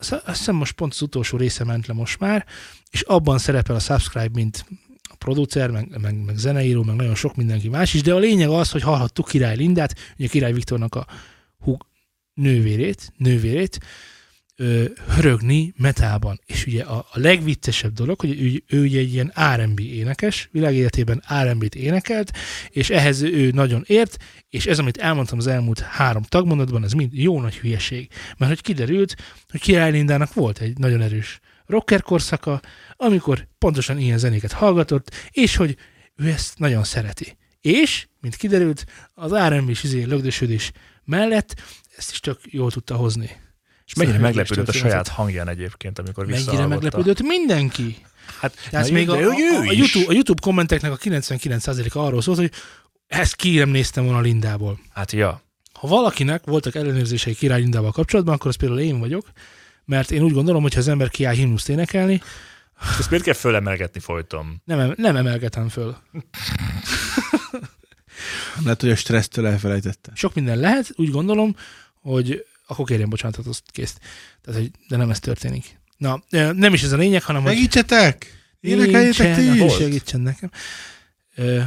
[0.00, 2.46] azt hiszem most pont az utolsó része ment le most már,
[2.90, 4.64] és abban szerepel a Subscribe, mint
[5.02, 8.48] a producer, meg, meg, meg zeneíró, meg nagyon sok mindenki más is, de a lényeg
[8.48, 11.06] az, hogy hallhattuk Király Lindát, ugye Király Viktornak a
[11.58, 11.86] húg
[12.34, 13.78] nővérét, nővérét,
[14.60, 16.40] ö, hörögni metában.
[16.46, 21.22] És ugye a, a legviccesebb dolog, hogy ő, ő ugye egy ilyen R&B énekes, világéletében
[21.44, 22.30] R&B-t énekelt,
[22.68, 24.16] és ehhez ő nagyon ért,
[24.48, 28.08] és ez, amit elmondtam az elmúlt három tagmondatban, ez mind jó nagy hülyeség.
[28.38, 29.14] Mert hogy kiderült,
[29.50, 32.60] hogy Király Lindának volt egy nagyon erős rocker korszaka,
[32.96, 35.76] amikor pontosan ilyen zenéket hallgatott, és hogy
[36.16, 37.36] ő ezt nagyon szereti.
[37.60, 38.84] És, mint kiderült,
[39.14, 40.72] az R&B-s izé lögdösödés
[41.04, 41.62] mellett
[41.96, 43.30] ezt is tök jól tudta hozni.
[43.90, 47.96] És mennyire meglepődött a saját hangján egyébként, amikor Mennyire meglepődött mindenki.
[48.40, 49.72] Hát, Tehát na, még a, ő, a, a.
[49.72, 52.52] YouTube, a YouTube kommenteknek a 99%-a arról szólt, hogy
[53.06, 54.80] ezt ki nem néztem volna Lindából.
[54.92, 55.42] Hát ja.
[55.72, 59.26] Ha valakinek voltak ellenőrzései Király Lindával kapcsolatban, akkor az például én vagyok,
[59.84, 62.22] mert én úgy gondolom, hogy ha az ember kiáll himnuszt énekelni,
[62.98, 64.62] Ezt miért kell fölemelgetni folyton?
[64.64, 65.96] nem, em- nem emelgetem föl.
[68.62, 70.12] Lehet, hogy a stressztől elfelejtette.
[70.14, 71.56] Sok minden lehet, úgy gondolom,
[72.00, 73.96] hogy akkor kérjen bocsánatot, azt kész.
[74.42, 75.78] Tehát, hogy, de nem ez történik.
[75.96, 77.52] Na, nem is ez a lényeg, hanem hogy...
[77.52, 78.38] Segítsetek!
[78.60, 79.74] Énekeljétek ti is!
[79.74, 80.50] Segítsen nekem.
[81.34, 81.60] Ö,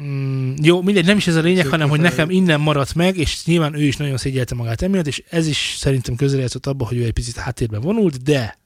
[0.00, 3.44] mm, jó, mindegy, nem is ez a lényeg, hanem hogy nekem innen maradt meg, és
[3.44, 7.04] nyilván ő is nagyon szégyelte magát emiatt, és ez is szerintem közrejátszott abba, hogy ő
[7.04, 8.58] egy picit háttérben vonult, de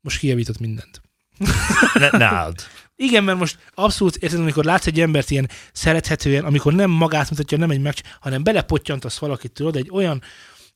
[0.00, 1.02] most kijavított mindent.
[2.10, 2.62] Ne, álld.
[2.96, 7.58] Igen, mert most abszolút érted, amikor látsz egy embert ilyen szerethetően, amikor nem magát mutatja,
[7.58, 10.22] nem egy meg, hanem belepottyantasz valakit, tudod, egy olyan,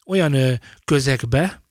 [0.08, 1.62] olyan közegbe,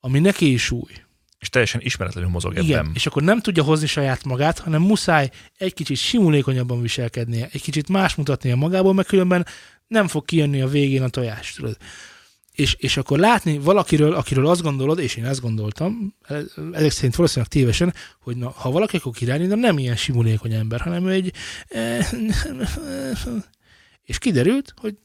[0.00, 0.92] ami neki is új.
[1.38, 2.90] És teljesen ismeretlenül mozog Igen, ebben.
[2.94, 7.88] és akkor nem tudja hozni saját magát, hanem muszáj egy kicsit simulékonyabban viselkednie, egy kicsit
[7.88, 9.46] más mutatnia magából, mert különben
[9.86, 11.76] nem fog kijönni a végén a tojás, tudod.
[12.52, 16.14] És, és akkor látni valakiről, akiről azt gondolod, és én ezt gondoltam,
[16.72, 20.80] ezek szerint valószínűleg tévesen, hogy na, ha valaki akkor királyi, de nem ilyen simulékony ember,
[20.80, 21.32] hanem egy...
[24.04, 24.96] És kiderült, hogy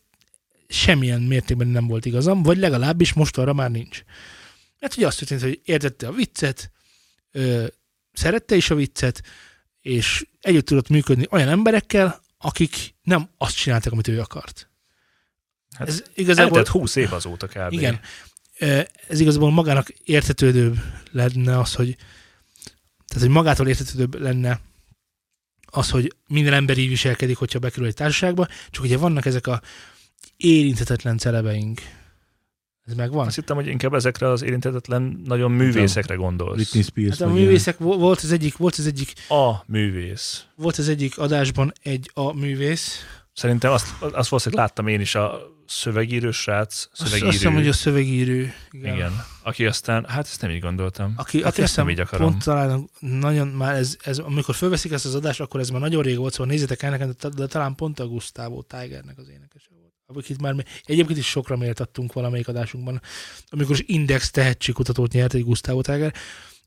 [0.69, 4.03] semmilyen mértékben nem volt igazam, vagy legalábbis most arra már nincs.
[4.79, 6.71] Mert ugye azt történt, hogy értette a viccet,
[7.31, 7.65] ö,
[8.13, 9.23] szerette is a viccet,
[9.81, 14.69] és együtt tudott működni olyan emberekkel, akik nem azt csináltak, amit ő akart.
[15.77, 17.71] Hát Ez igazából, Eltelt 20 év azóta kb.
[17.71, 17.99] igen,
[19.07, 20.79] ez igazából magának értetődőbb
[21.11, 21.95] lenne az, hogy
[23.07, 24.61] tehát, hogy magától értetődőbb lenne
[25.65, 29.61] az, hogy minden ember így viselkedik, hogyha bekerül egy társaságba, csak ugye vannak ezek a
[30.43, 31.81] érinthetetlen celebeink.
[32.85, 33.25] Ez megvan?
[33.27, 36.55] Azt hittem, hogy inkább ezekre az érintetetlen nagyon művészekre gondolsz.
[36.55, 37.17] Britney Spears.
[37.17, 40.45] Hát a művészek, vo- volt az egyik, volt az egyik, A művész.
[40.55, 42.97] volt az egyik adásban egy a művész.
[43.33, 47.27] Szerintem azt, azt valószínűleg láttam én is a szövegírő srác, szövegírő.
[47.27, 48.53] azt hiszem, hogy a szövegírő.
[48.71, 48.95] Igen.
[48.95, 49.11] Igen.
[49.43, 51.13] Aki aztán, hát ezt nem így gondoltam.
[51.15, 52.29] Aki, hát aki ezt azt nem így akarom.
[52.29, 56.03] pont talán nagyon már ez, ez, amikor fölveszik ezt az adást, akkor ez már nagyon
[56.03, 59.67] rég volt, szóval nézzétek el nekem, de, de talán pont a Gustavo Tigernek az énekese
[59.69, 59.78] volt.
[60.13, 63.01] Akit már mi- egyébként is sokra méltattunk valamelyik adásunkban,
[63.49, 66.13] amikor is Index tehetségkutatót nyert egy Gustavo Tiger,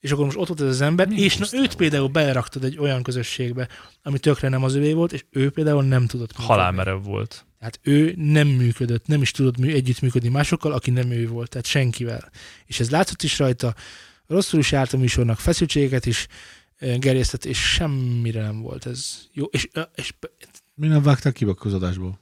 [0.01, 2.79] és akkor most ott volt ez az ember, Mi és na, őt például beleraktad egy
[2.79, 3.69] olyan közösségbe,
[4.03, 6.33] ami tökre nem az övé volt, és ő például nem tudott.
[6.33, 7.47] Halálmerev volt.
[7.59, 11.67] Tehát ő nem működött, nem is tudott mű, együttműködni másokkal, aki nem ő volt, tehát
[11.67, 12.31] senkivel.
[12.67, 13.75] És ez látszott is rajta,
[14.27, 16.27] rosszul is járt a műsornak, feszültségeket is
[16.79, 19.45] gerjesztett, és semmire nem volt ez jó.
[19.45, 20.15] És, és
[20.75, 22.21] Mi nem vágták ki a közadásból?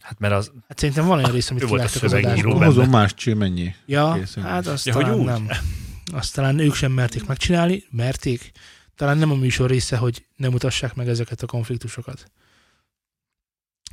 [0.00, 2.64] Hát mert az, hát szerintem van olyan rész, amit a kivágtak az benne.
[2.64, 3.74] Hozom más cső, mennyi?
[3.86, 4.42] Ja, Készen.
[4.42, 5.48] hát azt Ja, talán nem.
[6.12, 8.52] Azt talán ők sem merték megcsinálni, merték.
[8.96, 12.30] Talán nem a műsor része, hogy nem mutassák meg ezeket a konfliktusokat.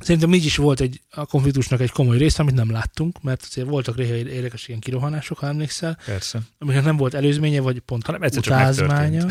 [0.00, 3.68] Szerintem így is volt egy, a konfliktusnak egy komoly része, amit nem láttunk, mert azért
[3.68, 6.40] voltak néha érdekes ilyen kirohanások, ha emlékszel, persze.
[6.58, 9.26] amiknek nem volt előzménye, vagy pont Hanem egyszer csak utázmánya.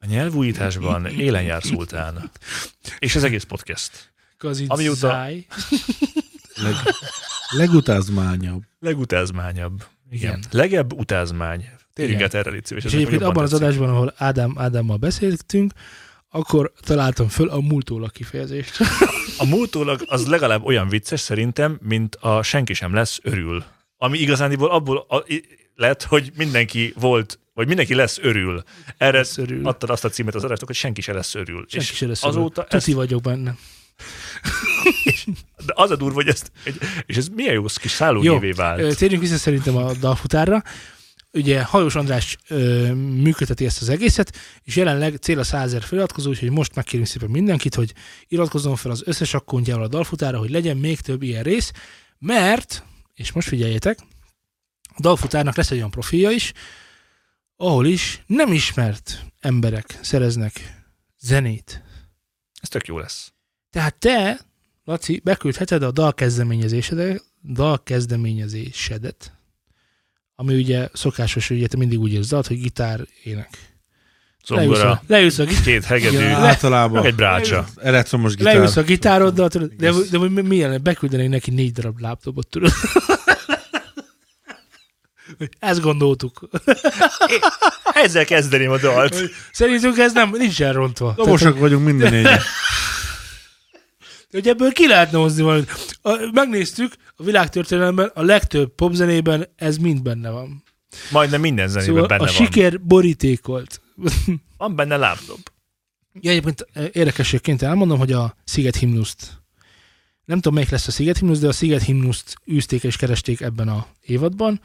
[0.00, 2.30] A nyelvújításban élen jár szultán.
[2.98, 4.14] És az egész podcast.
[4.38, 5.46] Kazid Amióta- záj.
[6.54, 6.74] Leg,
[7.50, 8.62] legutázmányabb.
[8.80, 9.84] Legutázmányabb.
[10.10, 10.28] Igen.
[10.38, 10.44] Igen.
[10.50, 11.68] Legebb utázmány.
[11.92, 12.30] Térjünk Igen.
[12.30, 12.62] át erre, légy.
[12.62, 13.64] És nekem egyébként abban az tetszik.
[13.66, 15.72] adásban, ahol Ádám, Ádámmal beszéltünk,
[16.30, 18.76] akkor találtam föl a múltólag kifejezést.
[19.38, 23.64] A múltólag az legalább olyan vicces szerintem, mint a senki sem lesz örül.
[23.96, 25.24] Ami igazániból abból a,
[25.74, 28.62] lett, hogy mindenki volt, vagy mindenki lesz örül.
[28.96, 29.66] Erre Lesz örül.
[29.66, 31.64] adtad azt a címet az adásnak, hogy senki se lesz örül.
[31.68, 33.56] Senki És se lesz azóta Tuti ezt, vagyok benne.
[35.66, 38.96] De az a durva, hogy ezt, egy, és ez milyen jó kis szállógévé vált.
[38.96, 40.62] Térjünk vissza szerintem a dalfutárra.
[41.32, 46.30] Ugye Hajós András ö, működteti ezt az egészet, és jelenleg cél a 100 ezer feliratkozó,
[46.30, 47.92] úgyhogy most megkérünk szépen mindenkit, hogy
[48.28, 51.72] iratkozzon fel az összes akkontjával a dalfutára, hogy legyen még több ilyen rész,
[52.18, 52.84] mert,
[53.14, 53.98] és most figyeljetek,
[54.96, 56.52] a dalfutárnak lesz egy olyan profilja is,
[57.56, 60.84] ahol is nem ismert emberek szereznek
[61.18, 61.82] zenét.
[62.60, 63.35] Ez tök jó lesz.
[63.76, 64.40] Tehát te,
[64.84, 69.32] Laci, beküldheted a dalkezdeményezésedet, dalkezdeményezésedet,
[70.36, 73.48] ami ugye szokásos, hogy ugye te mindig úgy érzed, hogy gitár, ének.
[74.46, 77.66] Leülsz Zongora, a, leülsz a, két hegedű, meg általában egy brácsa.
[77.76, 78.54] elektromos gitár.
[78.54, 82.72] leülsz a gitároddal, tudod, de, de, de milyen, beküldenék neki négy darab laptopot, tudod.
[85.58, 86.48] Ezt gondoltuk.
[87.84, 89.30] Ezzel kezdeném a dalt.
[89.52, 91.04] Szerintünk ez nem, nincs elrontva.
[91.04, 92.40] Tehát, Dobosak vagyunk minden négyen.
[94.36, 95.70] Hogy ebből ki lehetne hozni valamit.
[96.02, 100.62] A, megnéztük, a világtörténelemben a legtöbb popzenében ez mind benne van.
[101.10, 102.34] Majdnem minden zenében Szóval benne a van.
[102.34, 103.80] siker borítékolt.
[104.56, 105.52] Van benne laptop.
[106.20, 109.42] Ja, egyébként eh, érdekességként elmondom, hogy a Sziget himnuszt,
[110.24, 113.68] nem tudom melyik lesz a Sziget himnusz, de a Sziget himnuszt űzték és keresték ebben
[113.68, 114.60] a évadban,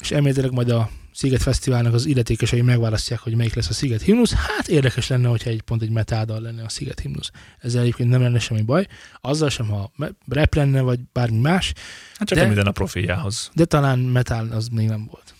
[0.00, 4.32] és elméletileg majd a Sziget Fesztiválnak az illetékesei megválasztják, hogy melyik lesz a Sziget himnusz.
[4.32, 7.30] Hát érdekes lenne, hogyha egy pont egy metáldal lenne a Sziget himnusz.
[7.58, 8.86] Ezzel egyébként nem lenne semmi baj.
[9.20, 9.92] Azzal sem, ha
[10.28, 11.72] rap lenne, vagy bármi más,
[12.16, 12.46] Hát csak De- de...
[12.46, 13.50] minden a profiljához.
[13.54, 15.34] de talán metal az még nem volt.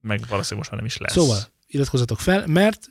[0.00, 1.12] Meg valószínűleg most már nem is lesz.
[1.12, 2.90] Szóval iratkozzatok fel, mert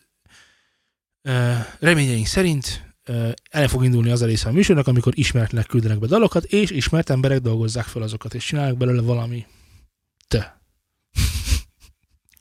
[1.24, 6.00] uh, reményeink szerint uh, el fog indulni az a része a műsornak, amikor ismeretlenek küldenek
[6.00, 9.46] be dalokat, és ismert emberek dolgozzák fel azokat, és csinálnak belőle valami
[10.28, 10.57] te.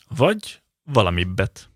[0.08, 1.70] Vagy valamibbet.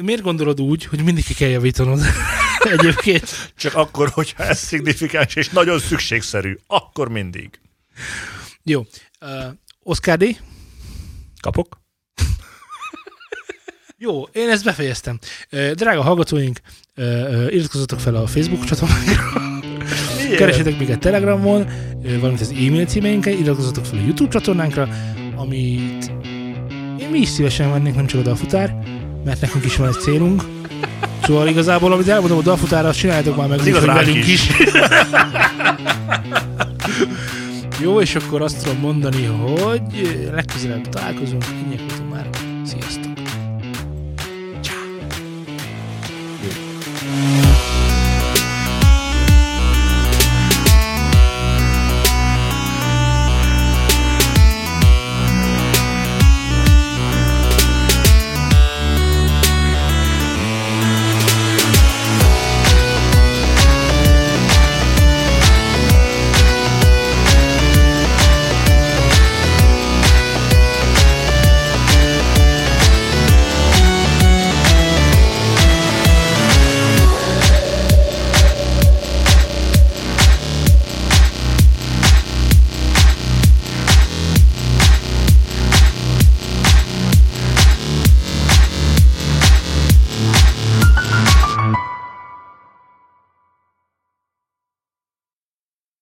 [0.00, 2.00] Miért gondolod úgy, hogy mindig ki kell javítanod?
[2.78, 3.52] Egyébként.
[3.56, 6.58] Csak akkor, hogyha ez szignifikáns és nagyon szükségszerű.
[6.66, 7.60] Akkor mindig.
[8.62, 8.86] Jó.
[9.20, 9.44] Uh,
[9.82, 10.40] Oscar D.
[11.40, 11.82] Kapok?
[13.96, 15.18] Jó, én ezt befejeztem.
[15.52, 16.60] Uh, drága hallgatóink,
[16.96, 19.73] uh, uh, iratkozzatok fel a Facebook csatornánkra.
[20.28, 21.66] Keresetek minket Telegramon,
[22.02, 24.88] valamint az e-mail címeinkkel, iratkozzatok fel a YouTube csatornánkra,
[25.36, 26.10] amit
[27.00, 28.76] én mi is szívesen vennénk, nem csak a dalfutár,
[29.24, 30.42] mert nekünk is van egy célunk.
[31.22, 34.48] Szóval igazából, amit elmondom a dalfutárra, azt csináljátok már meg, Az igaz velünk is.
[34.48, 34.50] is.
[37.80, 39.82] Jó, és akkor azt tudom mondani, hogy
[40.34, 41.44] legközelebb találkozunk.
[41.44, 41.76] Ennyi
[42.10, 42.28] már.